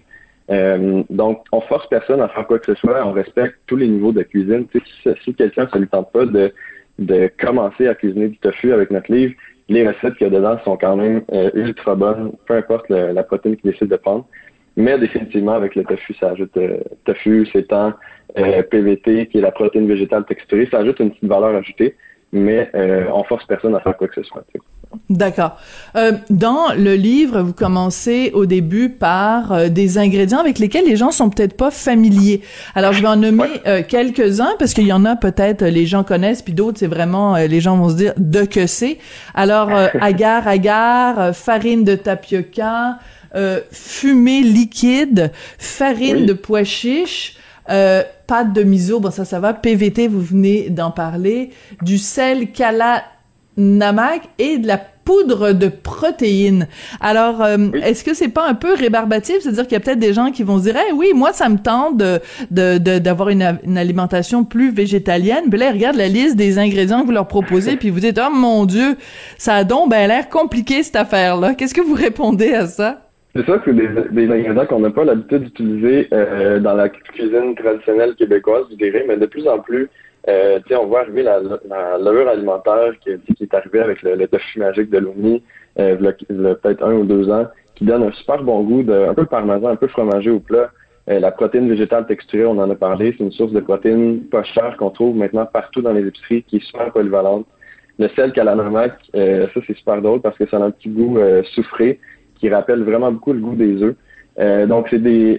[0.49, 3.05] Euh, donc, on force personne à faire quoi que ce soit.
[3.05, 4.67] On respecte tous les niveaux de cuisine.
[4.73, 4.81] Si,
[5.25, 6.53] si quelqu'un ne lui tente pas de,
[6.99, 9.35] de commencer à cuisiner du tofu avec notre livre,
[9.69, 11.23] les recettes qu'il y a dedans sont quand même
[11.55, 14.25] ultra bonnes, peu importe la protéine qu'il décide de prendre.
[14.77, 17.95] Mais définitivement, avec le tofu, ça ajoute euh, tofu, sétan,
[18.39, 21.97] euh, PVT, qui est la protéine végétale texturée, ça ajoute une petite valeur ajoutée,
[22.33, 24.45] mais euh, on force personne à faire quoi que ce soit.
[25.11, 25.59] D'accord.
[25.97, 30.97] Euh, dans le livre, vous commencez au début par euh, des ingrédients avec lesquels les
[30.97, 32.43] gens sont peut-être pas familiers.
[32.75, 33.49] Alors, je vais en nommer
[33.89, 37.61] quelques-uns parce qu'il y en a peut-être les gens connaissent, puis d'autres c'est vraiment les
[37.61, 38.99] gens vont se dire de que c'est.
[39.35, 39.71] Alors,
[40.01, 42.99] agar agar, farine de tapioca,
[43.37, 47.37] euh, fumée liquide, farine de pois chiche,
[47.71, 51.51] euh, pâte de miso, bon ça ça va, PVT vous venez d'en parler,
[51.83, 53.03] du sel kala
[53.57, 56.67] namak et de la poudre de protéines.
[57.01, 60.13] Alors, euh, est-ce que c'est pas un peu rébarbatif, c'est-à-dire qu'il y a peut-être des
[60.13, 63.79] gens qui vont se dire, hey, oui, moi ça me tente de d'avoir une, une,
[63.79, 65.49] alimentation plus végétalienne.
[65.49, 68.35] Puis là, regarde la liste des ingrédients que vous leur proposez, puis vous dites, oh
[68.35, 68.97] mon Dieu,
[69.39, 71.55] ça a donc ben l'air compliqué cette affaire-là.
[71.55, 73.06] Qu'est-ce que vous répondez à ça?
[73.37, 78.15] C'est ça, c'est des, ingrédients qu'on n'a pas l'habitude d'utiliser euh, dans la cuisine traditionnelle
[78.15, 79.89] québécoise, je dirais, mais de plus en plus,
[80.29, 84.27] euh, on voit arriver la, la levure alimentaire qui, qui, est arrivée avec le, le
[84.27, 85.43] tofu magique de l'ONI,
[85.79, 89.27] euh, peut-être un ou deux ans, qui donne un super bon goût, de, un peu
[89.27, 90.71] parmesan, un peu fromagé au plat.
[91.09, 94.43] Euh, la protéine végétale texturée, on en a parlé, c'est une source de protéines pas
[94.43, 97.47] chère qu'on trouve maintenant partout dans les épiceries, qui est super polyvalente.
[97.99, 101.19] Le sel calamamac, euh, ça c'est super drôle parce que ça a un petit goût
[101.19, 102.01] euh, soufré
[102.47, 103.97] qui rappelle vraiment beaucoup le goût des œufs.
[104.39, 105.39] Euh, donc, c'est des,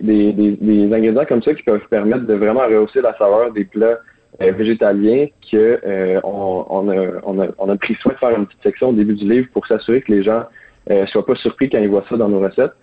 [0.94, 4.00] ingrédients comme ça qui peuvent permettre de vraiment rehausser la saveur des plats
[4.42, 9.14] euh, végétaliens que euh, on, a, pris soin de faire une petite section au début
[9.14, 10.44] du livre pour s'assurer que les gens
[10.90, 12.74] euh, soient pas surpris quand ils voient ça dans nos recettes,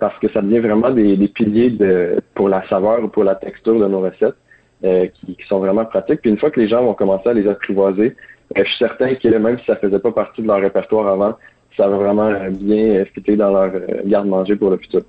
[0.00, 1.74] parce que ça devient vraiment des, piliers
[2.34, 4.36] pour la saveur ou pour la texture de nos recettes.
[4.82, 6.22] Qui, qui, sont vraiment pratiques.
[6.22, 8.16] Puis une fois que les gens vont commencer à les apprivoiser,
[8.56, 11.36] je suis certain que même si ça faisait pas partie de leur répertoire avant,
[11.76, 15.02] ça va vraiment euh, bien euh, fitter dans leur euh, garde-manger pour le futur.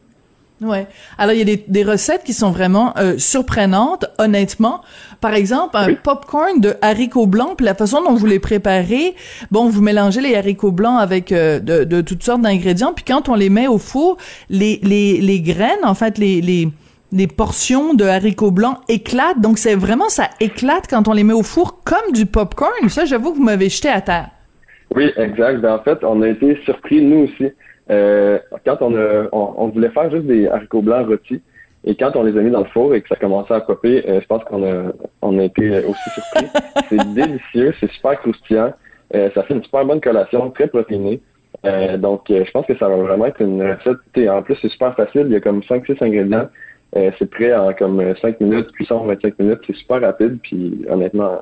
[0.61, 0.85] Ouais.
[1.17, 4.81] Alors il y a des, des recettes qui sont vraiment surprenantes, honnêtement.
[5.19, 9.15] Par exemple, un popcorn de haricots blancs, puis la façon dont vous les préparez,
[9.49, 13.33] bon, vous mélangez les haricots blancs avec de, de, toutes sortes d'ingrédients, puis quand on
[13.33, 14.17] les met au four,
[14.51, 16.69] les les, les graines, en fait, les les
[17.11, 19.41] les portions de haricots blancs éclatent.
[19.41, 22.87] Donc c'est vraiment ça éclate quand on les met au four comme du popcorn.
[22.87, 24.29] Ça, j'avoue que vous m'avez jeté à terre.
[24.95, 25.59] Oui, exact.
[25.61, 27.51] Ben, en fait, on a été surpris, nous aussi.
[27.89, 31.41] Euh, quand on, a, on, voulait faire juste des haricots blancs rôtis,
[31.83, 34.07] et quand on les a mis dans le four et que ça commençait à popper,
[34.07, 36.47] euh, je pense qu'on a, on a été aussi surpris.
[36.89, 38.73] c'est délicieux, c'est super croustillant.
[39.15, 41.21] Euh, ça fait une super bonne collation, très protéinée.
[41.97, 44.29] donc, je pense que ça va vraiment être une recette.
[44.29, 45.23] En plus, c'est super facile.
[45.27, 46.49] Il y a comme 5-6 ingrédients.
[46.93, 49.59] c'est prêt en comme 5 minutes, cuisson 25 minutes.
[49.67, 50.39] C'est super rapide.
[50.41, 51.41] Puis, honnêtement,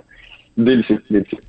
[0.58, 1.04] délicieux.
[1.10, 1.40] délicieux.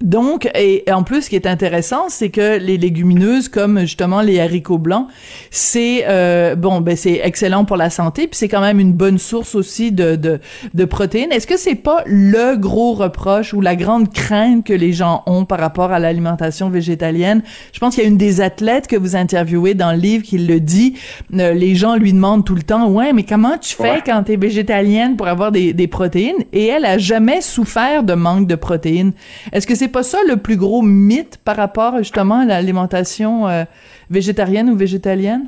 [0.00, 4.38] Donc, et, en plus, ce qui est intéressant, c'est que les légumineuses, comme justement les
[4.38, 5.08] haricots blancs,
[5.50, 9.18] c'est euh, bon, ben c'est excellent pour la santé, puis c'est quand même une bonne
[9.18, 10.38] source aussi de de,
[10.72, 11.32] de protéines.
[11.32, 15.44] Est-ce que c'est pas le gros reproche ou la grande crainte que les gens ont
[15.44, 17.42] par rapport à l'alimentation végétalienne?
[17.72, 20.38] Je pense qu'il y a une des athlètes que vous interviewez dans le livre qui
[20.38, 20.94] le dit.
[21.34, 24.32] Euh, les gens lui demandent tout le temps, ouais, mais comment tu fais quand tu
[24.32, 28.54] es végétalienne pour avoir des, des protéines Et elle a jamais souffert de manque de
[28.54, 29.12] protéines.
[29.52, 33.64] Est-ce que c'est pas ça le plus gros mythe par rapport justement à l'alimentation euh,
[34.10, 35.46] végétarienne ou végétalienne?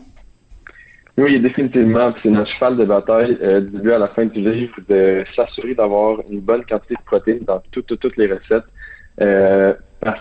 [1.17, 2.13] Oui, définitivement.
[2.23, 5.75] C'est notre cheval de bataille euh, du début à la fin du livre de s'assurer
[5.75, 8.65] d'avoir une bonne quantité de protéines dans toutes, les recettes.
[9.21, 9.75] Euh,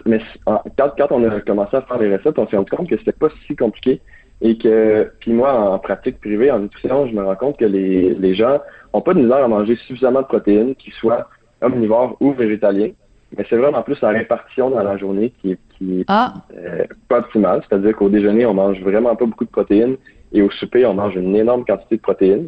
[0.05, 2.97] mais quand, quand, on a commencé à faire les recettes, on s'est rendu compte que
[2.97, 4.01] c'était pas si compliqué
[4.41, 8.13] et que, puis moi, en pratique privée, en nutrition, je me rends compte que les,
[8.15, 8.60] les gens
[8.93, 11.29] ont pas de misère à manger suffisamment de protéines, qu'ils soient
[11.62, 12.91] omnivores ou végétaliens.
[13.37, 16.33] Mais c'est vraiment plus la répartition dans la journée qui est, qui ah.
[16.57, 17.61] euh, pas optimale.
[17.67, 19.97] C'est-à-dire qu'au déjeuner, on mange vraiment pas beaucoup de protéines
[20.33, 22.47] et au souper, on mange une énorme quantité de protéines.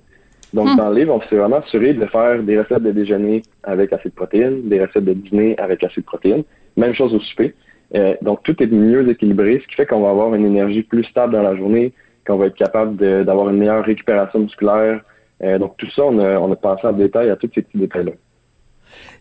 [0.53, 0.75] Donc, hmm.
[0.75, 4.09] dans le livre, on s'est vraiment assuré de faire des recettes de déjeuner avec assez
[4.09, 6.43] de protéines, des recettes de dîner avec assez de protéines.
[6.77, 7.53] Même chose au souper.
[7.95, 11.03] Euh, donc, tout est mieux équilibré, ce qui fait qu'on va avoir une énergie plus
[11.05, 11.93] stable dans la journée,
[12.25, 15.01] qu'on va être capable d'avoir une meilleure récupération musculaire.
[15.43, 17.77] Euh, donc, tout ça, on a, on a pensé en détail à tous ces petits
[17.77, 18.11] détails-là.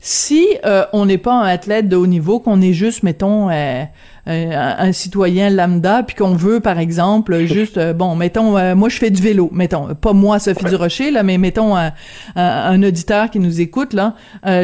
[0.02, 3.84] Si euh, on n'est pas un athlète de haut niveau, qu'on est juste, mettons, euh,
[4.26, 9.10] un, citoyen lambda, puis qu'on veut, par exemple, juste, euh, bon, mettons, moi je fais
[9.10, 11.92] du vélo, mettons, pas moi Sophie du Rocher, là, mais mettons un,
[12.34, 14.14] un, auditeur qui nous écoute, là,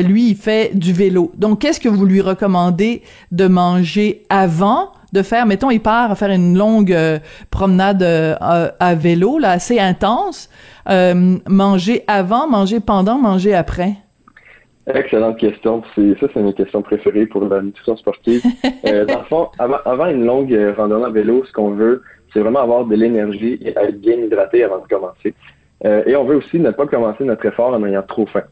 [0.02, 1.32] lui, il fait du vélo.
[1.36, 6.14] Donc, qu'est-ce que vous lui recommandez de manger avant de faire, mettons, il part à
[6.14, 6.96] faire une longue
[7.50, 10.48] promenade à, vélo, là, assez intense,
[10.88, 13.96] manger avant, manger pendant, manger après?
[14.94, 15.82] Excellente question.
[15.94, 18.42] C'est, ça, c'est une question préférée pour la nutrition sportive.
[18.86, 22.40] euh, dans le fond, avant, une longue euh, randonnée à vélo, ce qu'on veut, c'est
[22.40, 25.34] vraiment avoir de l'énergie et être bien hydraté avant de commencer.
[25.84, 28.44] Euh, et on veut aussi ne pas commencer notre effort en ayant trop faim.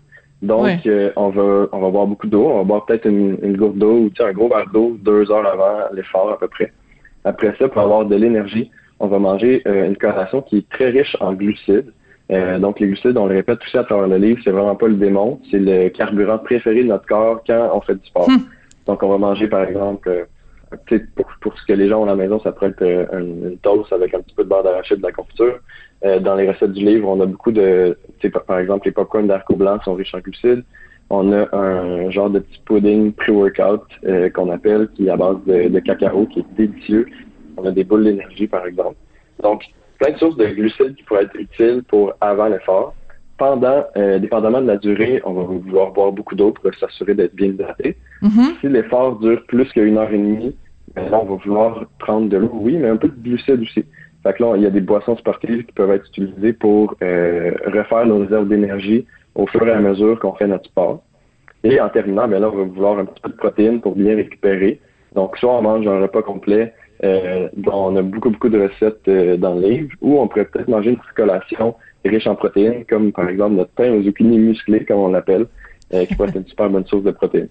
[0.42, 2.47] Donc, euh, on va on va boire beaucoup d'eau.
[2.47, 5.47] On va boire peut-être une, une gourde d'eau ou un gros verre d'eau deux heures
[5.47, 6.73] avant l'effort à peu près.
[7.25, 11.16] Après ça, pour avoir de l'énergie, on va manger une collation qui est très riche
[11.20, 11.92] en glucides.
[12.35, 14.88] Euh, donc, les glucides, on le répète aussi à travers le livre, c'est vraiment pas
[14.88, 18.29] le démon, c'est le carburant préféré de notre corps quand on fait du sport.
[18.29, 18.42] Hmm.
[18.87, 22.09] Donc, on va manger, par exemple, euh, pour, pour ce que les gens ont à
[22.09, 24.99] la maison, ça pourrait être euh, une, toast avec un petit peu de beurre d'arachide
[24.99, 25.61] de la confiture.
[26.20, 27.97] dans les recettes du livre, on a beaucoup de,
[28.47, 30.64] par exemple, les popcorn d'arco blanc sont riches en glucides.
[31.11, 33.85] on a un genre de petit pudding pre-workout
[34.35, 37.07] qu'on appelle, qui est à base de, cacao, qui est délicieux.
[37.57, 38.97] On a des boules d'énergie, par exemple.
[39.40, 39.62] Donc,
[39.98, 42.94] plein de sources de glucides qui pourraient être utiles pour avant l'effort.
[43.37, 47.35] Pendant, euh, dépendamment de la durée, on va vouloir boire beaucoup d'eau pour s'assurer d'être
[47.35, 47.96] bien hydraté.
[48.22, 48.61] Mm-hmm.
[48.61, 50.54] Si l'effort dure plus qu'une heure et demie,
[50.94, 53.85] ben là, on va vouloir prendre de l'eau, oui, mais un peu de glucides aussi.
[54.22, 57.52] Fait que là, il y a des boissons sportives qui peuvent être utilisées pour euh,
[57.66, 59.04] refaire nos réserves d'énergie
[59.35, 61.02] au fur et à mesure qu'on fait notre sport.
[61.64, 64.14] Et en terminant, ben là, on va vouloir un petit peu de protéines pour bien
[64.14, 64.80] récupérer.
[65.14, 66.72] Donc, soit on mange un repas complet,
[67.05, 70.47] euh, dont on a beaucoup, beaucoup de recettes euh, dans le livre, ou on pourrait
[70.47, 74.38] peut-être manger une petite collation riche en protéines, comme par exemple notre pain aux zucchini
[74.38, 75.47] musclé, comme on l'appelle,
[75.93, 77.49] euh, qui pourrait être une super bonne source de protéines.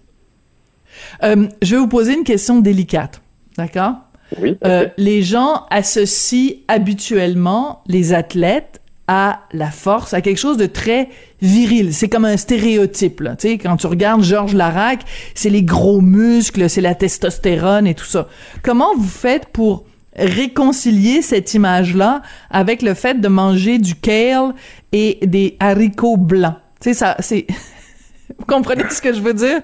[1.23, 3.21] Euh, je vais vous poser une question délicate,
[3.57, 3.95] d'accord?
[4.41, 4.57] Oui.
[4.65, 11.09] Euh, les gens associent habituellement les athlètes à la force, à quelque chose de très
[11.41, 11.93] viril.
[11.93, 13.19] C'est comme un stéréotype.
[13.19, 13.35] Là.
[13.35, 15.01] Tu sais, quand tu regardes Georges Larac,
[15.35, 18.27] c'est les gros muscles, c'est la testostérone et tout ça.
[18.63, 19.85] Comment vous faites pour
[20.15, 24.53] réconcilier cette image-là avec le fait de manger du kale
[24.93, 26.55] et des haricots blancs?
[26.79, 27.45] Tu ça, c'est...
[28.37, 29.59] vous comprenez ce que je veux dire?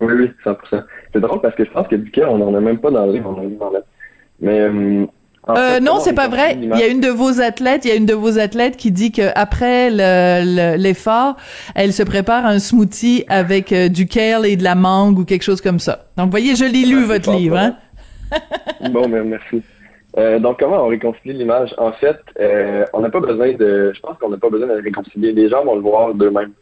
[0.00, 0.84] Oui, oui, 100%.
[1.12, 3.06] C'est drôle parce que je pense que du kale, on n'en a même pas dans
[3.06, 3.82] le livre, on en a dans le...
[4.40, 4.60] Mais...
[4.60, 5.06] Euh,
[5.50, 6.58] euh, non, c'est pas vrai.
[6.60, 8.90] Il y a une de vos athlètes, il y a une de vos athlètes qui
[8.90, 9.90] dit que après
[10.76, 11.36] l'effort,
[11.74, 15.44] elle se prépare un smoothie avec euh, du kale et de la mangue ou quelque
[15.44, 16.06] chose comme ça.
[16.16, 17.76] Donc, voyez, je l'ai lu votre livre, hein.
[18.90, 19.62] bon, mais merci.
[20.18, 21.74] Euh, donc, comment on réconcilie l'image?
[21.78, 23.92] En fait, euh, on n'a pas besoin de.
[23.94, 25.32] Je pense qu'on n'a pas besoin de réconcilier.
[25.32, 26.52] Les gens vont le voir d'eux-mêmes.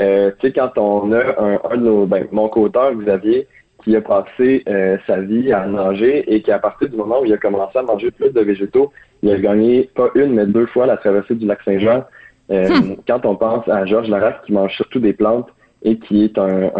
[0.00, 2.06] Euh, tu sais, quand on a un, un de nos.
[2.06, 3.46] Ben, mon co-auteur, Xavier,
[3.86, 7.24] qui a passé euh, sa vie à nager et qui, à partir du moment où
[7.24, 10.66] il a commencé à manger plus de végétaux, il a gagné pas une, mais deux
[10.66, 12.04] fois la traversée du lac Saint-Jean.
[12.50, 12.96] Euh, hmm.
[13.06, 15.48] Quand on pense à Georges Larac, qui mange surtout des plantes
[15.84, 16.72] et qui est un,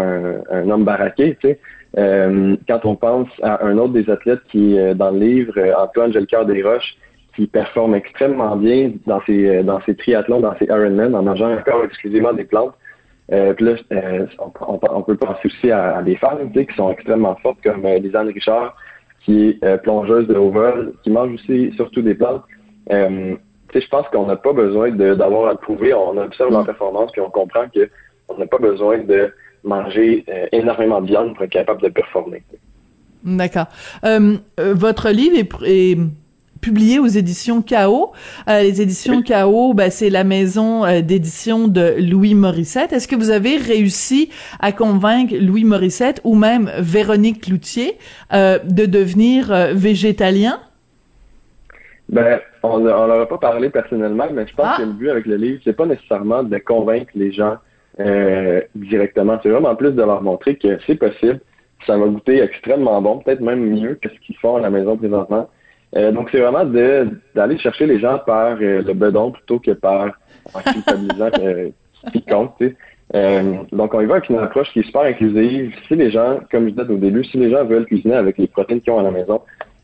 [0.51, 1.61] un, homme baraqué, tu sais,
[1.97, 6.13] euh, quand on pense à un autre des athlètes qui est dans le livre, Antoine
[6.13, 6.97] Gelcoeur des Roches,
[7.37, 11.85] qui performe extrêmement bien dans ses, dans ses triathlons, dans ses Ironman, en mangeant encore
[11.85, 12.75] exclusivement des plantes.
[13.33, 14.27] Euh, puis là, euh,
[14.61, 18.77] on, peut penser aussi à, des femmes qui sont extrêmement fortes, comme euh, Lisanne Richard,
[19.25, 22.43] qui est euh, plongeuse de haut vol, qui mange aussi surtout des plantes.
[22.89, 25.93] je pense qu'on n'a pas besoin d'avoir à le prouver.
[25.93, 26.67] On observe leur mm.
[26.67, 29.33] performance, puis on comprend qu'on n'a pas besoin de
[29.65, 32.45] manger énormément de viande pour être capable de performer.
[33.25, 33.67] D'accord.
[34.57, 35.99] votre livre est
[36.67, 38.11] publié aux éditions Chaos.
[38.49, 42.93] Euh, les éditions Chaos, ben, c'est la maison euh, d'édition de Louis Morissette.
[42.93, 47.99] Est-ce que vous avez réussi à convaincre Louis Morissette ou même Véronique Cloutier
[48.33, 50.59] euh, de devenir végétalien?
[52.09, 54.77] Ben, on leur a pas parlé personnellement, mais je pense ah!
[54.79, 57.59] que le but avec le livre, c'est pas nécessairement de convaincre les gens
[58.75, 59.39] directement.
[59.41, 61.39] C'est vraiment plus de leur montrer que c'est possible.
[61.87, 64.97] Ça va goûter extrêmement bon, peut-être même mieux que ce qu'ils font à la maison
[64.97, 65.49] présentement.
[65.95, 70.19] Euh, donc, c'est vraiment d'aller chercher les gens par euh, le bedon plutôt que par
[70.53, 71.71] en culpabilisant euh,
[72.13, 72.55] qui compte.
[73.73, 75.75] donc, on y va avec une approche qui est super inclusive.
[75.87, 78.47] Si les gens, comme je disais au début, si les gens veulent cuisiner avec les
[78.47, 79.41] protéines qu'ils ont à la maison,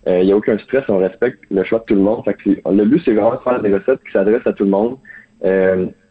[0.07, 2.25] il n'y a aucun stress, on respecte le choix de tout le monde.
[2.27, 4.99] le but, c'est vraiment de faire des recettes qui s'adressent à tout le monde,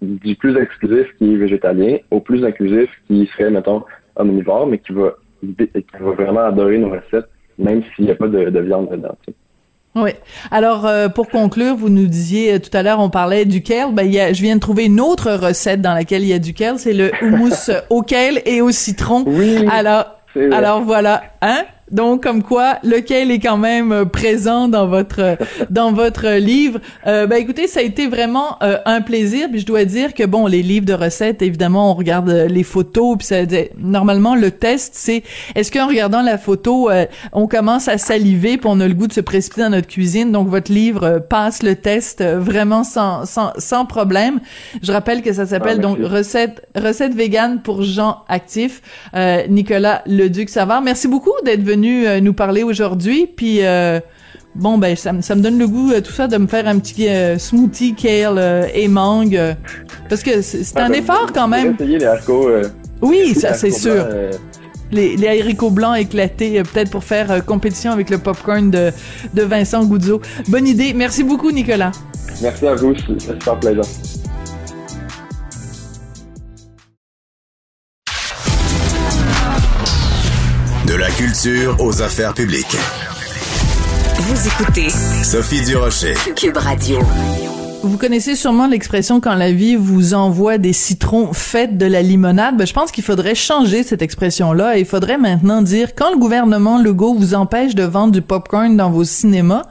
[0.01, 3.83] du plus exclusif qui est végétalien au plus inclusif qui serait, mettons,
[4.15, 7.27] omnivore, mais qui va, qui va vraiment adorer nos recettes,
[7.57, 9.17] même s'il n'y a pas de, de viande dedans.
[9.95, 10.11] Oui.
[10.51, 13.93] Alors, euh, pour conclure, vous nous disiez euh, tout à l'heure, on parlait du kale.
[13.93, 16.39] Ben, y a, je viens de trouver une autre recette dans laquelle il y a
[16.39, 16.79] du kale.
[16.79, 19.23] C'est le houmous au kale et au citron.
[19.27, 19.65] Oui.
[19.69, 20.05] Alors,
[20.53, 21.63] alors voilà, hein?
[21.91, 25.37] Donc, comme quoi, lequel est quand même euh, présent dans votre
[25.69, 26.79] dans votre livre.
[27.05, 29.49] Euh, ben écoutez, ça a été vraiment euh, un plaisir.
[29.49, 33.17] Puis je dois dire que bon, les livres de recettes, évidemment, on regarde les photos.
[33.17, 33.35] Puis ça,
[33.77, 35.23] normalement, le test, c'est
[35.55, 36.89] est-ce qu'en regardant la photo,
[37.33, 40.31] on commence à saliver, puis on a le goût de se précipiter dans notre cuisine?
[40.31, 44.39] Donc votre livre passe le test vraiment sans sans sans problème.
[44.81, 48.81] Je rappelle que ça s'appelle ah, donc recette recette végane pour gens actifs.
[49.49, 53.27] Nicolas Leduc Savard, merci beaucoup d'être venu euh, nous parler aujourd'hui.
[53.27, 53.99] Puis euh,
[54.55, 56.79] bon ben ça, ça, me donne le goût euh, tout ça de me faire un
[56.79, 57.07] petit
[57.39, 59.39] smoothie kale et mangue
[60.09, 61.75] parce que c'est un effort quand même.
[61.75, 62.49] Essayer les haricots.
[63.01, 64.07] oui, ça c'est sûr.
[64.91, 68.91] les, les, haricots blancs éclatés, peut-être pour faire compétition avec le popcorn de,
[69.33, 70.21] de Vincent Goudzo.
[70.47, 70.93] Bonne idée.
[70.93, 71.91] Merci beaucoup, Nicolas.
[72.41, 72.93] Merci à vous.
[72.95, 74.20] C'est super plaisant.
[81.41, 82.75] Culture aux affaires publiques.
[84.19, 84.89] Vous écoutez
[85.23, 86.13] Sophie Durocher.
[86.35, 86.99] Cube Radio.
[87.83, 92.57] Vous connaissez sûrement l'expression quand la vie vous envoie des citrons, faits de la limonade.
[92.57, 94.77] Ben, je pense qu'il faudrait changer cette expression-là.
[94.77, 98.91] Il faudrait maintenant dire quand le gouvernement Legault vous empêche de vendre du popcorn dans
[98.91, 99.63] vos cinémas,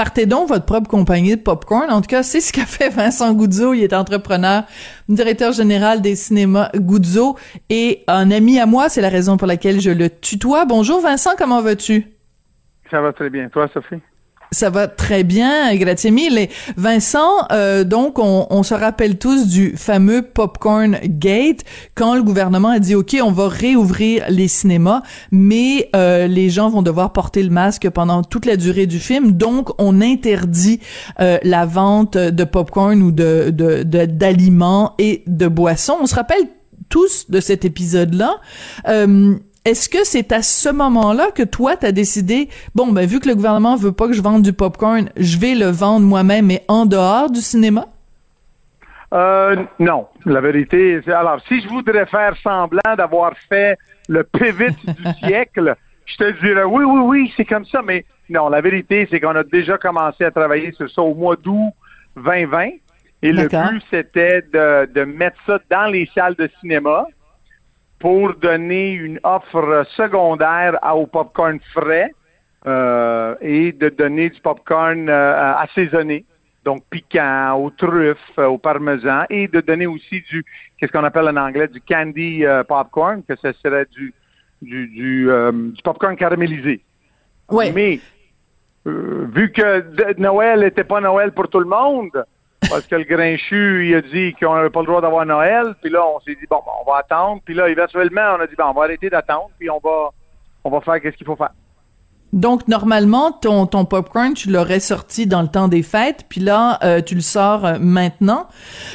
[0.00, 1.90] partez donc votre propre compagnie de popcorn.
[1.90, 3.74] En tout cas, c'est ce qu'a fait Vincent Goudzo.
[3.74, 4.62] Il est entrepreneur,
[5.10, 7.36] directeur général des cinémas Goudzo
[7.68, 8.88] et un ami à moi.
[8.88, 10.64] C'est la raison pour laquelle je le tutoie.
[10.64, 12.06] Bonjour Vincent, comment vas-tu?
[12.90, 13.50] Ça va très bien.
[13.50, 14.00] Toi, Sophie?
[14.52, 16.48] Ça va très bien, grazie mille.
[16.76, 21.60] Vincent, euh, donc on, se rappelle tous du fameux Popcorn Gate
[21.94, 26.68] quand le gouvernement a dit OK, on va réouvrir les cinémas, mais euh, les gens
[26.68, 30.80] vont devoir porter le masque pendant toute la durée du film, donc on interdit
[31.20, 35.98] euh, la vente de popcorn ou de d'aliments et de boissons.
[36.02, 36.48] On se rappelle
[36.88, 38.40] tous de cet épisode-là.
[39.66, 43.28] Est-ce que c'est à ce moment-là que toi, tu as décidé, bon, ben, vu que
[43.28, 46.62] le gouvernement veut pas que je vende du popcorn, je vais le vendre moi-même, mais
[46.66, 47.86] en dehors du cinéma?
[49.12, 50.06] Euh, non.
[50.24, 53.76] La vérité, c'est, alors, si je voudrais faire semblant d'avoir fait
[54.08, 58.48] le pivot du siècle, je te dirais oui, oui, oui, c'est comme ça, mais non,
[58.48, 61.72] la vérité, c'est qu'on a déjà commencé à travailler sur ça au mois d'août
[62.16, 62.70] 2020.
[63.22, 67.04] Et le but, c'était de, de mettre ça dans les salles de cinéma
[68.00, 72.10] pour donner une offre secondaire au popcorn frais
[72.66, 76.24] euh, et de donner du popcorn euh, assaisonné,
[76.64, 80.44] donc piquant, aux truffes, au parmesan, et de donner aussi du,
[80.78, 84.14] qu'est-ce qu'on appelle en anglais, du candy euh, popcorn, que ce serait du,
[84.62, 86.80] du, du, du popcorn caramélisé.
[87.50, 87.70] Oui.
[87.74, 88.00] Mais
[88.86, 92.24] vu que Noël n'était pas Noël pour tout le monde,
[92.70, 95.74] parce que le Grinchu, il a dit qu'on n'avait pas le droit d'avoir Noël.
[95.82, 97.42] Puis là, on s'est dit, bon, on va attendre.
[97.44, 99.50] Puis là, éventuellement, on a dit, bon, on va arrêter d'attendre.
[99.58, 100.10] Puis on va,
[100.62, 101.50] on va faire qu'est-ce qu'il faut faire.
[102.32, 106.78] Donc normalement ton ton popcorn tu l'aurais sorti dans le temps des fêtes puis là
[106.84, 108.46] euh, tu le sors euh, maintenant.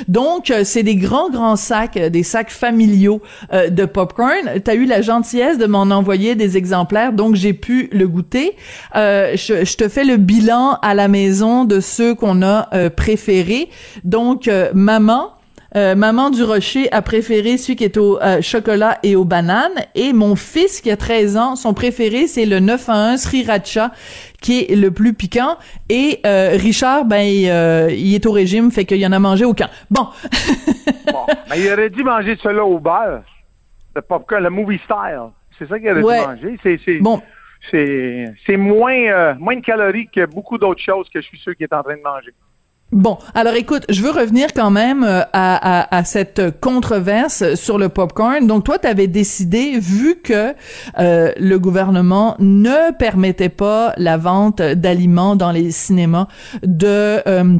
[0.08, 3.22] Donc euh, c'est des grands grands sacs des sacs familiaux
[3.52, 4.62] de popcorn.
[4.64, 8.56] Tu as eu la gentillesse de m'en envoyer des exemplaires donc j'ai pu le goûter.
[8.94, 13.70] Je, je, te fais le bilan à la maison de ceux qu'on a préférés.
[14.04, 15.35] Donc maman
[15.76, 19.74] euh, maman du Rocher a préféré celui qui est au euh, chocolat et aux bananes.
[19.94, 23.92] Et mon fils, qui a 13 ans, son préféré, c'est le 9 à 1 Sriracha,
[24.42, 25.58] qui est le plus piquant.
[25.90, 29.70] Et euh, Richard, ben, il, est au régime, fait qu'il en a mangé aucun.
[29.92, 30.08] Bon.
[31.12, 31.26] bon.
[31.50, 33.24] Ben, il aurait dû manger cela au beurre.
[33.96, 35.30] Le popcorn, le movie style.
[35.60, 36.60] C'est ça qu'il aurait dû manger.
[36.64, 37.22] C'est, c'est, bon.
[37.70, 41.66] c'est, c'est moins, moins de calories que beaucoup d'autres choses que je suis sûr qu'il
[41.66, 42.34] est en train de manger.
[42.96, 48.48] Bon, alors écoute, je veux revenir quand même euh, à, cette controverse sur le popcorn.
[48.48, 50.56] Donc toi, tu avais décidé, vu que
[50.98, 56.28] euh, le gouvernement ne permettait pas la vente d'aliments dans les cinémas,
[56.64, 57.58] de euh,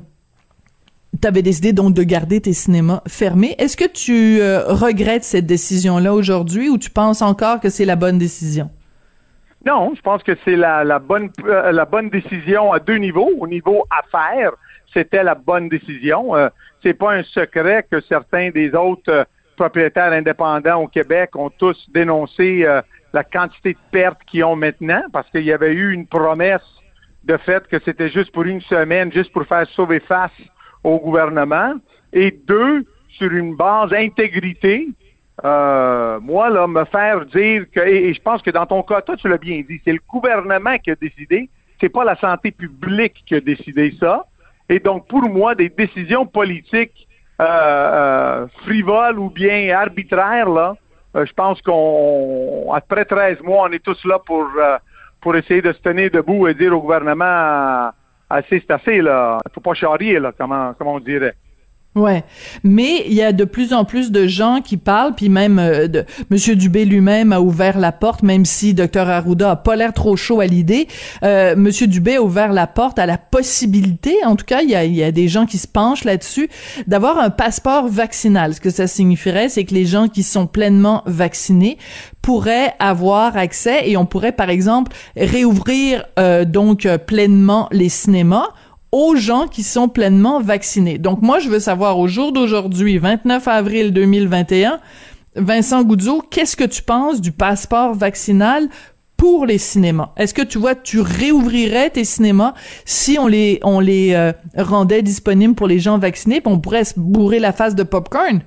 [1.26, 3.56] avais décidé donc de garder tes cinémas fermés.
[3.58, 4.40] Est-ce que tu
[4.72, 8.70] regrettes cette décision-là aujourd'hui ou tu penses encore que c'est la bonne décision?
[9.66, 13.32] Non, je pense que c'est la, la, bonne la bonne décision à deux niveaux.
[13.40, 14.52] Au niveau affaires,
[14.96, 16.36] c'était la bonne décision.
[16.36, 16.50] Euh,
[16.82, 19.24] c'est pas un secret que certains des autres euh,
[19.58, 22.82] propriétaires indépendants au Québec ont tous dénoncé euh,
[23.14, 26.66] la quantité de pertes qu'ils ont maintenant parce qu'il y avait eu une promesse
[27.24, 30.32] de fait que c'était juste pour une semaine, juste pour faire sauver face
[30.84, 31.74] au gouvernement.
[32.14, 32.86] Et deux,
[33.18, 34.88] sur une base intégrité,
[35.44, 39.28] moi, là, me faire dire que, et, je pense que dans ton cas, toi, tu
[39.28, 41.50] l'as bien dit, c'est le gouvernement qui a décidé,
[41.82, 44.26] c'est pas la santé publique qui a décidé ça.
[44.70, 47.08] Et donc, pour moi, des décisions politiques
[47.40, 50.76] euh, euh, frivoles ou bien arbitraires, là,
[51.16, 54.50] euh, je pense qu'on, après 13 mois, on est tous là pour,
[55.22, 57.92] pour essayer de se tenir debout et dire au gouvernement
[58.30, 59.40] assez c'est assez, là.
[59.54, 61.36] Faut pas charrier, là, comment, comment on dirait.
[61.96, 62.26] Ouais,
[62.62, 65.88] mais il y a de plus en plus de gens qui parlent, puis même euh,
[65.88, 69.94] de, Monsieur Dubé lui-même a ouvert la porte, même si Dr Arruda a pas l'air
[69.94, 70.90] trop chaud à l'idée.
[71.24, 74.76] Euh, Monsieur Dubé a ouvert la porte à la possibilité, en tout cas, il y
[74.76, 76.50] a, y a des gens qui se penchent là-dessus,
[76.86, 78.54] d'avoir un passeport vaccinal.
[78.54, 81.78] Ce que ça signifierait, c'est que les gens qui sont pleinement vaccinés
[82.22, 88.50] pourraient avoir accès et on pourrait, par exemple, réouvrir euh, donc pleinement les cinémas
[88.92, 90.98] aux gens qui sont pleinement vaccinés.
[90.98, 94.80] Donc moi, je veux savoir au jour d'aujourd'hui, 29 avril 2021,
[95.36, 98.70] Vincent Goudzo, qu'est-ce que tu penses du passeport vaccinal
[99.18, 100.12] pour les cinémas?
[100.18, 102.54] Est-ce que tu vois, tu réouvrirais tes cinémas
[102.86, 106.86] si on les on les euh, rendait disponibles pour les gens vaccinés, puis on pourrait
[106.86, 108.42] se bourrer la face de popcorn?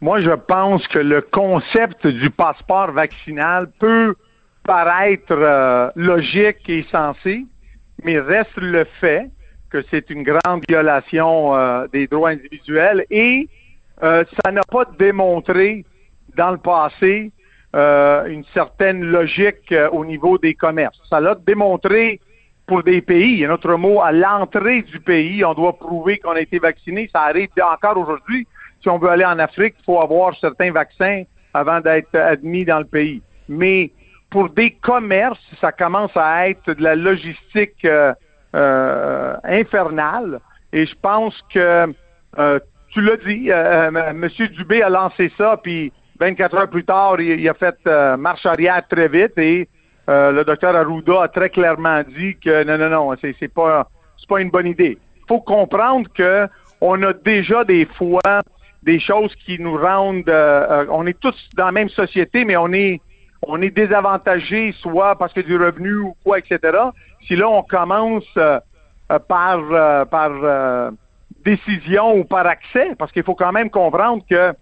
[0.00, 4.14] Moi, je pense que le concept du passeport vaccinal peut
[4.64, 7.46] paraître euh, logique et sensé,
[8.04, 9.30] mais reste le fait
[9.70, 13.48] que c'est une grande violation euh, des droits individuels et
[14.02, 15.84] euh, ça n'a pas démontré
[16.36, 17.32] dans le passé
[17.74, 21.00] euh, une certaine logique au niveau des commerces.
[21.10, 22.20] Ça l'a démontré
[22.66, 23.44] pour des pays.
[23.44, 27.10] Un autre mot, à l'entrée du pays, on doit prouver qu'on a été vacciné.
[27.12, 28.46] Ça arrive encore aujourd'hui.
[28.80, 32.78] Si on veut aller en Afrique, il faut avoir certains vaccins avant d'être admis dans
[32.78, 33.22] le pays.
[33.48, 33.90] Mais
[34.34, 40.40] pour des commerces, ça commence à être de la logistique euh, infernale.
[40.72, 41.94] Et je pense que
[42.40, 42.58] euh,
[42.90, 44.28] tu l'as dit, euh, M.
[44.56, 47.76] Dubé a lancé ça, puis 24 heures plus tard, il, a fait
[48.18, 49.68] marche arrière très vite et
[50.08, 54.28] le docteur Arruda a très clairement dit que non, non, non, c'est, c'est pas c'est
[54.28, 54.98] pas une bonne idée.
[55.16, 56.48] Il faut comprendre que
[56.80, 58.42] on a déjà des fois
[58.82, 60.28] des choses qui nous rendent
[60.90, 63.00] on est tous dans la même société, mais on est
[63.48, 66.90] on est désavantagé, soit parce que du revenu ou quoi, etc
[67.26, 68.60] si là on commence euh,
[69.12, 70.30] euh, par, euh, par
[71.44, 74.54] décision ou par accès, parce qu'il faut quand même comprendre que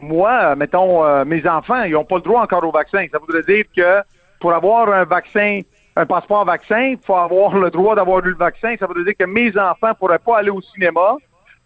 [0.00, 3.06] moi, mettons, mes enfants, ils n'ont pas le droit encore au vaccin.
[3.10, 4.02] Ça voudrait dire que
[4.40, 5.60] pour avoir un vaccin,
[5.94, 8.74] un passeport vaccin, il faut avoir le droit d'avoir eu le vaccin.
[8.78, 11.16] Ça veut dire que mes enfants ne pourraient pas aller au cinéma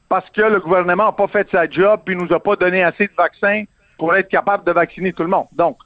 [0.08, 3.06] parce que le gouvernement n'a pas fait sa job et nous a pas donné assez
[3.06, 3.64] de vaccins
[3.98, 5.46] pour être capable de vacciner tout le monde.
[5.52, 5.78] Donc,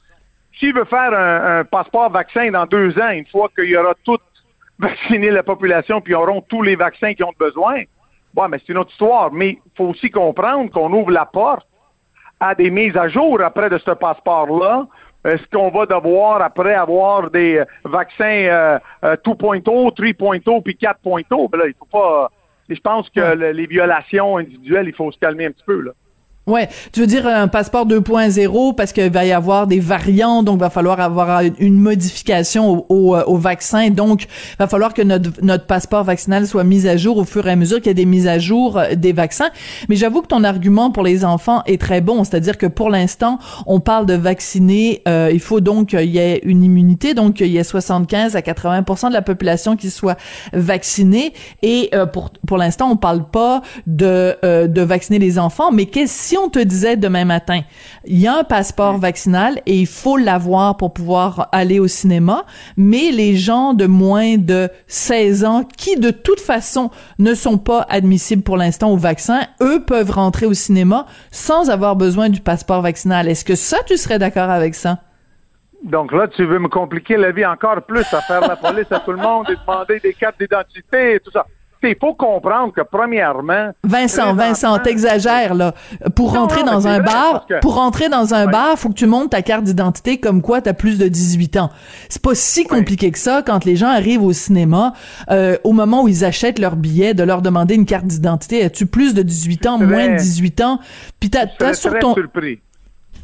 [0.58, 3.94] s'il veut faire un, un passeport vaccin dans deux ans, une fois qu'il y aura
[4.04, 4.18] tout
[4.80, 7.82] vacciner la population puis auront tous les vaccins qu'ils ont besoin.
[8.34, 9.32] Bon, mais c'est une autre histoire.
[9.32, 11.66] Mais il faut aussi comprendre qu'on ouvre la porte
[12.38, 14.86] à des mises à jour après de ce passeport-là.
[15.24, 21.50] Est-ce qu'on va devoir, après avoir des vaccins euh, 2.0, 3.0 puis 4.0?
[21.50, 22.30] Ben là, il faut pas.
[22.70, 25.80] Je pense que les violations individuelles, il faut se calmer un petit peu.
[25.80, 25.90] Là.
[26.46, 30.56] Ouais, tu veux dire un passeport 2.0 parce qu'il va y avoir des variants, donc
[30.56, 35.30] il va falloir avoir une modification au, au, vaccin, donc il va falloir que notre,
[35.42, 37.94] notre passeport vaccinal soit mis à jour au fur et à mesure qu'il y a
[37.94, 39.50] des mises à jour euh, des vaccins.
[39.90, 43.38] Mais j'avoue que ton argument pour les enfants est très bon, c'est-à-dire que pour l'instant,
[43.66, 47.48] on parle de vacciner, euh, il faut donc qu'il y ait une immunité, donc il
[47.48, 50.16] y ait 75 à 80% de la population qui soit
[50.54, 55.84] vaccinée, et euh, pour pour l'instant, on parle pas de de vacciner les enfants, mais
[55.84, 57.62] qu'est-ce si on te disait demain matin,
[58.04, 62.44] il y a un passeport vaccinal et il faut l'avoir pour pouvoir aller au cinéma,
[62.76, 67.84] mais les gens de moins de 16 ans qui de toute façon ne sont pas
[67.88, 72.80] admissibles pour l'instant au vaccin, eux peuvent rentrer au cinéma sans avoir besoin du passeport
[72.80, 73.26] vaccinal.
[73.26, 74.98] Est-ce que ça, tu serais d'accord avec ça?
[75.82, 79.00] Donc là, tu veux me compliquer la vie encore plus à faire la police à
[79.00, 81.44] tout le monde et demander des cartes d'identité et tout ça
[81.88, 83.70] il faut comprendre que premièrement.
[83.84, 85.74] Vincent, Vincent, t'exagères là.
[86.14, 89.42] Pour rentrer dans un bar, pour rentrer dans un bar, faut que tu montes ta
[89.42, 91.70] carte d'identité comme quoi t'as plus de 18 ans.
[92.08, 94.92] C'est pas si compliqué que ça quand les gens arrivent au cinéma,
[95.30, 98.64] euh, au moment où ils achètent leur billet, de leur demander une carte d'identité.
[98.64, 100.80] As-tu plus de 18 ans, moins de 18 ans?
[101.18, 102.14] Puis t'as, as sur ton.
[102.14, 102.60] Surpris.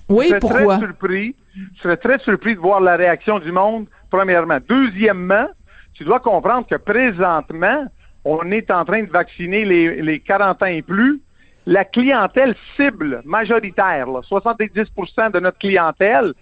[0.09, 0.77] Oui, je pourquoi?
[0.77, 1.35] très surpris.
[1.77, 3.87] Je serais très surpris de voir la réaction du monde.
[4.11, 5.47] Premièrement, deuxièmement,
[5.95, 7.87] tu dois comprendre que présentement
[8.27, 11.21] on est en train de vacciner les, les 40 ans et plus.
[11.65, 16.33] La clientèle cible majoritaire, 70% de notre clientèle,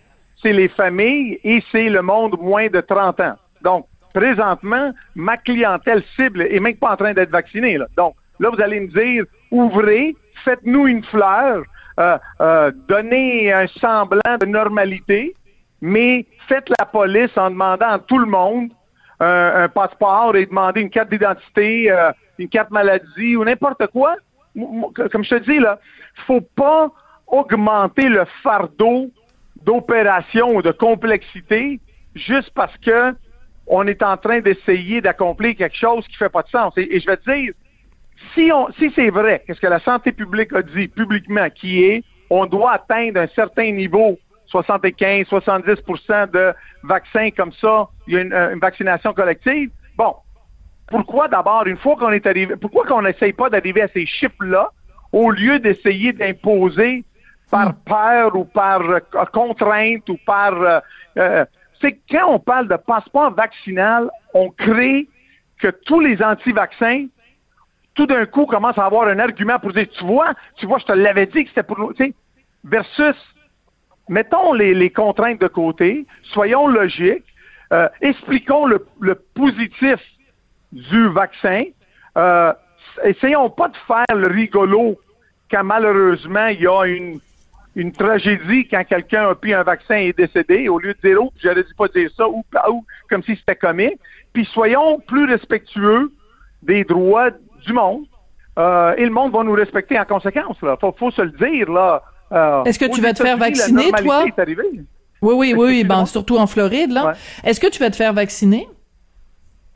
[0.42, 3.34] c'est les familles et c'est le monde moins de 30 ans.
[3.62, 7.78] Donc, présentement, ma clientèle cible est même pas en train d'être vaccinée.
[7.96, 11.64] Donc, là, vous allez me dire, ouvrez, faites-nous une fleur,
[12.00, 15.34] euh, euh, donnez un semblant de normalité,
[15.82, 18.70] mais faites la police en demandant à tout le monde
[19.24, 24.16] un, passeport et demander une carte d'identité, euh, une carte maladie ou n'importe quoi,
[24.54, 25.78] comme je te dis, là,
[26.26, 26.90] faut pas
[27.26, 29.10] augmenter le fardeau
[29.64, 31.80] d'opération ou de complexité
[32.14, 33.14] juste parce que
[33.66, 36.74] on est en train d'essayer d'accomplir quelque chose qui fait pas de sens.
[36.76, 37.52] Et, je vais te dire,
[38.34, 42.44] si, si c'est vrai, qu'est-ce que la santé publique a dit publiquement, qui est, on
[42.46, 48.58] doit atteindre un certain niveau 75, 70% de vaccins comme ça, il y a une,
[48.60, 49.70] vaccination collective.
[49.96, 50.14] Bon,
[50.88, 54.70] pourquoi d'abord, une fois qu'on est arrivé, pourquoi qu'on n'essaye pas d'arriver à ces chiffres-là
[55.12, 57.04] au lieu d'essayer d'imposer
[57.50, 57.76] par hmm.
[57.86, 59.00] peur ou par euh,
[59.32, 60.52] contrainte ou par...
[60.54, 60.80] Euh,
[61.18, 61.44] euh,
[61.80, 65.08] c'est quand on parle de passeport vaccinal, on crée
[65.58, 67.06] que tous les anti-vaccins,
[67.94, 70.86] tout d'un coup, commencent à avoir un argument pour dire, tu vois, tu vois, je
[70.86, 72.14] te l'avais dit que c'était pour nous, tu sais,
[72.64, 73.16] versus
[74.08, 77.24] mettons les, contraintes de côté, soyons logiques,
[77.72, 78.84] euh, expliquons le,
[79.34, 80.00] positif
[80.72, 81.64] du vaccin,
[82.16, 82.52] euh,
[83.04, 84.98] essayons pas de faire le rigolo
[85.50, 87.20] quand malheureusement il y a une,
[87.92, 91.32] tragédie quand quelqu'un a pris un vaccin et est décédé, au lieu de dire, oh,
[91.42, 92.44] j'aurais dû pas dire ça, ou,
[93.10, 93.98] comme si c'était comique.
[94.32, 96.12] Puis soyons plus respectueux
[96.62, 97.30] des droits
[97.66, 98.04] du monde.
[98.58, 100.60] Euh, et le monde va nous respecter en conséquence.
[100.62, 102.02] Là, faut, faut se le dire là.
[102.64, 104.24] Est-ce que tu vas te faire vacciner, toi?
[105.22, 107.14] Oui, oui, oui, ben, surtout en Floride là.
[107.44, 108.68] Est-ce que tu vas te faire vacciner?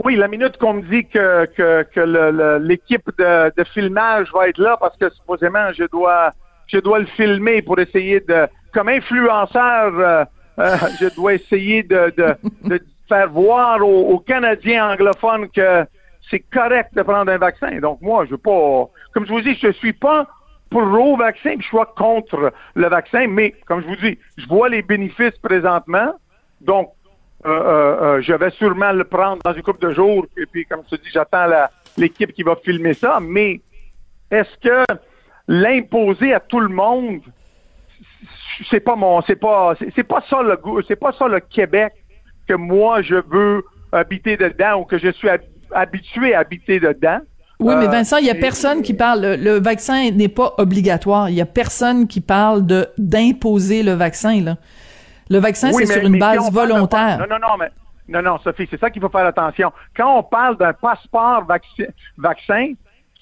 [0.04, 4.58] Oui, la minute qu'on me dit que, que, que l'équipe de, de, filmage va être
[4.58, 6.32] là parce que supposément je dois
[6.68, 10.24] je dois le filmer pour essayer de comme influenceur euh,
[10.60, 12.36] euh, je dois essayer de, de,
[12.68, 15.84] de faire voir aux, Canadiens anglophones que
[16.30, 17.80] c'est correct de prendre un vaccin.
[17.80, 20.28] Donc moi, je veux pas comme je vous dis, je suis pas
[20.70, 24.68] pour le vaccin, je suis contre le vaccin, mais comme je vous dis, je vois
[24.68, 26.14] les bénéfices présentement.
[26.60, 26.92] Donc,
[27.46, 30.26] euh, euh, euh, je vais sûrement le prendre dans une couple de jours.
[30.36, 31.46] Et puis, comme tu dis, j'attends
[31.96, 33.20] l'équipe qui va filmer ça.
[33.20, 33.60] Mais
[34.30, 34.84] est-ce que
[35.46, 37.20] l'imposer à tout le monde,
[38.70, 41.92] c'est pas mon, c'est pas, c'est pas ça le c'est pas ça le Québec
[42.48, 45.28] que moi je veux habiter dedans ou que je suis
[45.70, 47.20] habitué à habiter dedans.
[47.60, 49.20] Oui, mais Vincent, il y a personne qui parle.
[49.20, 51.28] Le, le vaccin n'est pas obligatoire.
[51.28, 54.56] Il y a personne qui parle de d'imposer le vaccin là.
[55.30, 57.18] Le vaccin, c'est sur une base volontaire.
[57.18, 57.70] non, non, non, mais
[58.08, 59.70] non, non, Sophie, c'est ça qu'il faut faire attention.
[59.94, 61.44] Quand on parle d'un passeport
[62.16, 62.72] vaccin,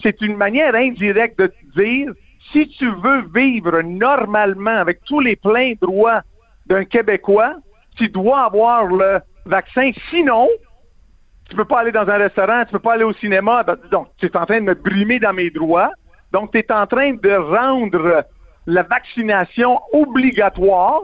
[0.01, 2.13] c'est une manière indirecte de dire
[2.53, 6.23] si tu veux vivre normalement avec tous les pleins droits
[6.67, 7.55] d'un Québécois,
[7.97, 9.91] tu dois avoir le vaccin.
[10.11, 10.49] Sinon,
[11.49, 13.65] tu peux pas aller dans un restaurant, tu peux pas aller au cinéma.
[13.91, 15.91] Donc, tu es en train de me brimer dans mes droits.
[16.33, 18.25] Donc, tu es en train de rendre
[18.67, 21.03] la vaccination obligatoire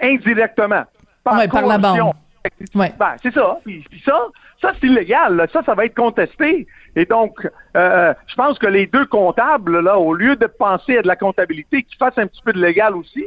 [0.00, 0.84] indirectement.
[1.22, 2.12] Par, par la bande.
[2.74, 3.58] Ben, c'est ça.
[3.64, 4.18] Puis, ça,
[4.62, 5.46] ça c'est illégal.
[5.52, 6.66] Ça, ça va être contesté.
[6.96, 7.46] Et donc,
[7.76, 11.16] euh, je pense que les deux comptables, là, au lieu de penser à de la
[11.16, 13.24] comptabilité, qu'ils fassent un petit peu de légal aussi.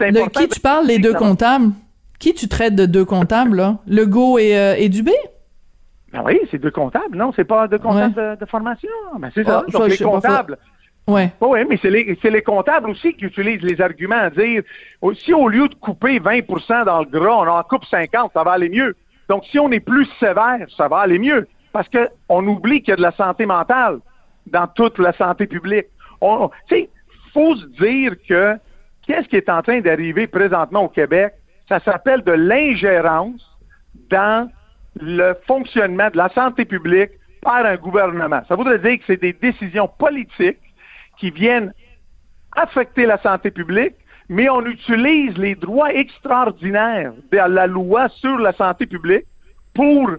[0.00, 1.72] De qui tu parles, les deux comptables?
[2.18, 3.76] Qui tu traites de deux comptables, là?
[3.86, 5.12] Legault et, euh, et Dubé?
[6.12, 7.32] Ben oui, c'est deux comptables, non?
[7.36, 8.88] C'est pas deux comptables de, formation.
[9.18, 9.64] Ben, c'est ça.
[9.66, 10.58] Ah, donc, les comptables.
[11.06, 11.32] Ouais.
[11.40, 14.62] Oui, mais c'est les, les, comptables aussi qui utilisent les arguments à dire
[15.14, 18.52] si au lieu de couper 20% dans le gras, on en coupe 50, ça va
[18.52, 18.94] aller mieux.
[19.28, 21.46] Donc, si on est plus sévère, ça va aller mieux.
[21.72, 24.00] Parce qu'on oublie qu'il y a de la santé mentale
[24.46, 25.86] dans toute la santé publique.
[26.20, 26.28] Tu
[26.68, 26.90] sais,
[27.32, 28.56] faut se dire que
[29.06, 31.34] qu'est-ce qui est en train d'arriver présentement au Québec?
[31.68, 33.42] Ça s'appelle de l'ingérence
[34.10, 34.50] dans
[35.00, 37.10] le fonctionnement de la santé publique
[37.42, 38.42] par un gouvernement.
[38.48, 40.58] Ça voudrait dire que c'est des décisions politiques
[41.18, 41.72] qui viennent
[42.56, 43.94] affecter la santé publique,
[44.28, 49.24] mais on utilise les droits extraordinaires de la loi sur la santé publique
[49.74, 50.10] pour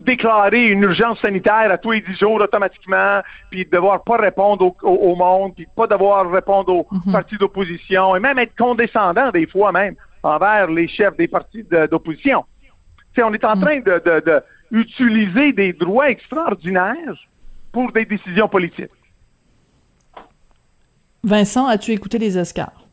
[0.00, 3.20] déclarer une urgence sanitaire à tous les dix jours automatiquement,
[3.50, 7.12] puis devoir pas répondre au, monde, puis pas devoir répondre aux mhm.
[7.12, 12.44] partis d'opposition, et même être condescendant des fois même envers les chefs des partis d'opposition.
[13.18, 13.62] On est en mhm.
[13.62, 17.16] train de, de, utiliser des droits extraordinaires
[17.72, 18.90] pour des décisions politiques.
[21.22, 22.86] Vincent, as-tu écouté les Oscars?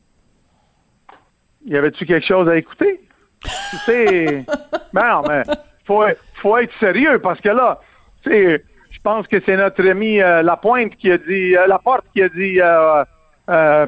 [1.66, 3.02] Y avait-tu quelque chose à écouter?
[3.44, 4.46] tu sais,
[4.94, 5.44] ben non, mais
[5.86, 6.04] faut,
[6.42, 7.80] faut être sérieux parce que là,
[8.24, 12.06] tu sais, je pense que c'est notre ami euh, Lapointe qui a dit, euh, Laporte
[12.14, 13.04] qui a dit euh,
[13.50, 13.86] euh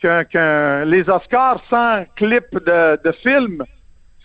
[0.00, 3.62] que, les Oscars sans clip de, de film,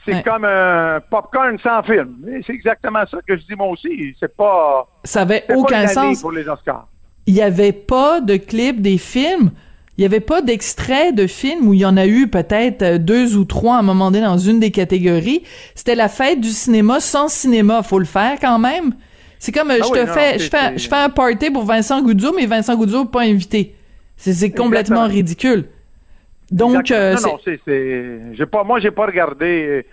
[0.08, 2.16] c'est comme un popcorn sans film.
[2.46, 4.16] C'est exactement ça que je dis moi aussi.
[4.20, 4.88] C'est pas.
[5.04, 6.22] Ça avait aucun sens.
[6.22, 6.88] Pour les Oscars
[7.28, 9.52] il n'y avait pas de clip des films.
[9.98, 12.98] Il n'y avait pas d'extrait de films où il y en a eu peut-être euh,
[12.98, 15.44] deux ou trois à un moment donné dans une des catégories.
[15.76, 17.84] C'était la fête du cinéma sans cinéma.
[17.84, 18.94] Faut le faire quand même.
[19.40, 22.02] C'est comme euh, ah je te fais, je fais, je fais un party pour Vincent
[22.02, 23.76] Goudzou, mais Vincent Goudzou pas invité.
[24.16, 25.66] C'est complètement ridicule.
[26.52, 29.86] Donc, euh, non, non, c'est, j'ai pas, moi j'ai pas regardé,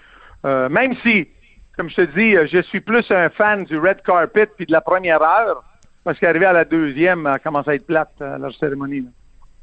[0.45, 1.29] même si,
[1.77, 4.81] comme je te dis, je suis plus un fan du red carpet puis de la
[4.81, 5.65] première heure.
[6.05, 9.07] Parce qu'arrivé à la deuxième, elle commence à être plate, euh, leur cérémonie.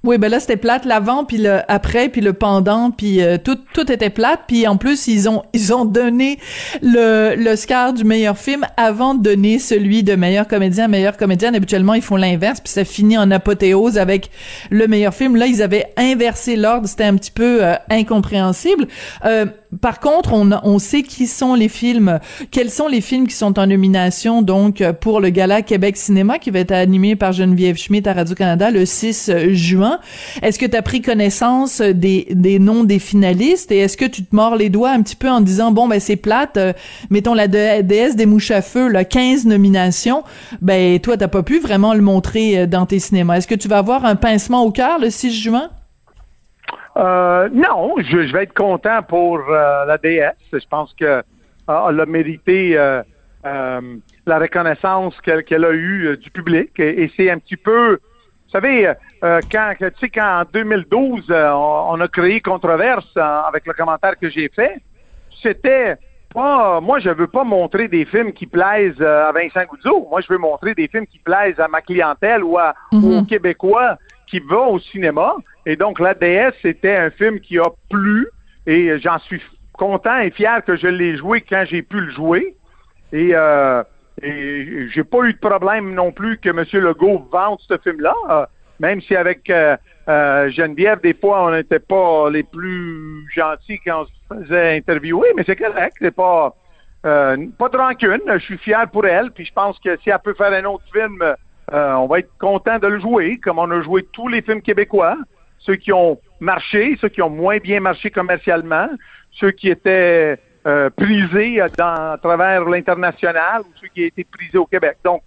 [0.04, 3.60] Oui, ben là c'était plate l'avant puis le après puis le pendant puis euh, tout
[3.72, 4.42] tout était plate.
[4.48, 6.40] Puis en plus ils ont ils ont donné
[6.82, 11.54] le l'Oscar du meilleur film avant de donner celui de meilleur comédien meilleur comédienne.
[11.54, 14.32] Habituellement ils font l'inverse puis ça finit en apothéose avec
[14.72, 15.36] le meilleur film.
[15.36, 18.88] Là ils avaient inversé l'ordre c'était un petit peu euh, incompréhensible.
[19.80, 22.20] Par contre, on, on sait qui sont les films,
[22.52, 26.50] quels sont les films qui sont en nomination donc pour le Gala Québec Cinéma qui
[26.50, 29.91] va être animé par Geneviève Schmidt à Radio-Canada le 6 juin.
[30.42, 33.72] Est-ce que tu as pris connaissance des, des noms des finalistes?
[33.72, 36.00] Et est-ce que tu te mords les doigts un petit peu en disant bon ben
[36.00, 36.74] c'est plate, euh,
[37.10, 40.24] mettons la déesse des mouches à feu, là, 15 nominations,
[40.62, 43.38] ben toi t'as pas pu vraiment le montrer euh, dans tes cinémas.
[43.38, 45.70] Est-ce que tu vas avoir un pincement au cœur le 6 juin?
[46.98, 50.36] Euh, non, je, vais être content pour euh, la DS.
[50.52, 51.24] Je pense que
[51.68, 52.78] ah, elle a mérité.
[52.78, 53.02] Euh,
[54.28, 56.80] la reconnaissance qu'elle a eue du public.
[56.80, 62.08] Et, c'est un petit peu, vous savez, quand, tu sais, quand en 2012, on, a
[62.08, 64.82] créé controverse avec le commentaire que j'ai fait,
[65.42, 65.96] c'était
[66.34, 70.08] pas, moi, je veux pas montrer des films qui plaisent à Vincent Goudzot.
[70.10, 73.18] Moi, je veux montrer des films qui plaisent à ma clientèle ou, à, mhm.
[73.18, 73.98] aux Québécois
[74.28, 75.36] qui vont au cinéma.
[75.66, 78.28] Et donc, La DS, c'était un film qui a plu
[78.66, 79.42] et j'en suis
[79.74, 82.56] content et fier que je l'ai joué quand j'ai pu le jouer.
[83.12, 83.84] Et, euh,
[84.22, 86.64] et j'ai pas eu de problème non plus que M.
[86.74, 88.46] Legault vende ce film-là, euh,
[88.82, 89.78] même si avec euh,
[90.10, 95.30] euh, Geneviève, des fois, on n'était pas les plus gentils quand on se faisait interviewer,
[95.36, 96.56] mais c'est correct, c'est pas
[97.06, 98.22] euh, pas de rancune.
[98.28, 100.84] Je suis fier pour elle, puis je pense que si elle peut faire un autre
[100.92, 101.24] film,
[101.72, 105.16] on va être content de le jouer, comme on a joué tous les films québécois,
[105.60, 108.90] ceux qui ont marché, ceux qui ont moins bien marché commercialement,
[109.32, 110.38] ceux qui étaient
[110.98, 114.98] prisés dans, à travers l'international ou ceux qui étaient prisés au Québec.
[115.04, 115.22] Donc,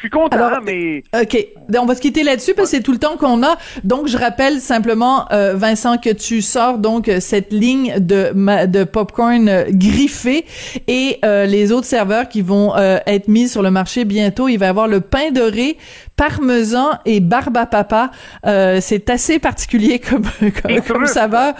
[0.00, 1.02] je suis content, mais...
[1.20, 1.46] OK.
[1.76, 3.58] On va se quitter là-dessus parce que c'est tout le temps qu'on a.
[3.84, 8.32] Donc, je rappelle simplement, euh, Vincent, que tu sors donc cette ligne de,
[8.66, 10.46] de popcorn griffé
[10.88, 14.48] et euh, les autres serveurs qui vont euh, être mis sur le marché bientôt.
[14.48, 15.76] Il va y avoir le pain doré,
[16.16, 18.10] parmesan et barbe à papa.
[18.80, 20.24] c'est assez particulier comme,
[20.62, 21.52] comme, comme saveur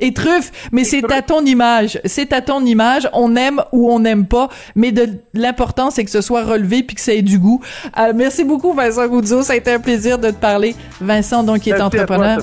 [0.00, 2.00] et truffe, mais c'est à ton image.
[2.04, 3.08] C'est à ton image.
[3.12, 6.96] On aime ou on n'aime pas, mais de l'important c'est que ce soit relevé puis
[6.96, 7.60] que ça ait du goût.
[7.98, 10.74] Euh, merci beaucoup Vincent Goudzo, ça a été un plaisir de te parler.
[11.00, 12.38] Vincent donc qui est entrepreneur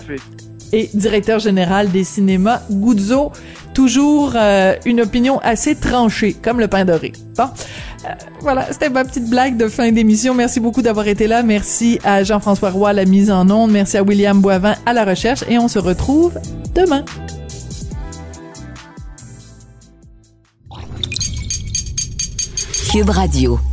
[0.73, 3.31] et directeur général des cinémas Goudzo.
[3.73, 7.13] Toujours euh, une opinion assez tranchée, comme le pain doré.
[7.37, 8.09] Bon, euh,
[8.41, 10.33] voilà, c'était ma petite blague de fin d'émission.
[10.33, 11.41] Merci beaucoup d'avoir été là.
[11.41, 13.71] Merci à Jean-François Roy à la mise en onde.
[13.71, 15.43] Merci à William Boivin à la recherche.
[15.49, 16.33] Et on se retrouve
[16.75, 17.05] demain.
[22.91, 23.70] Cube Radio.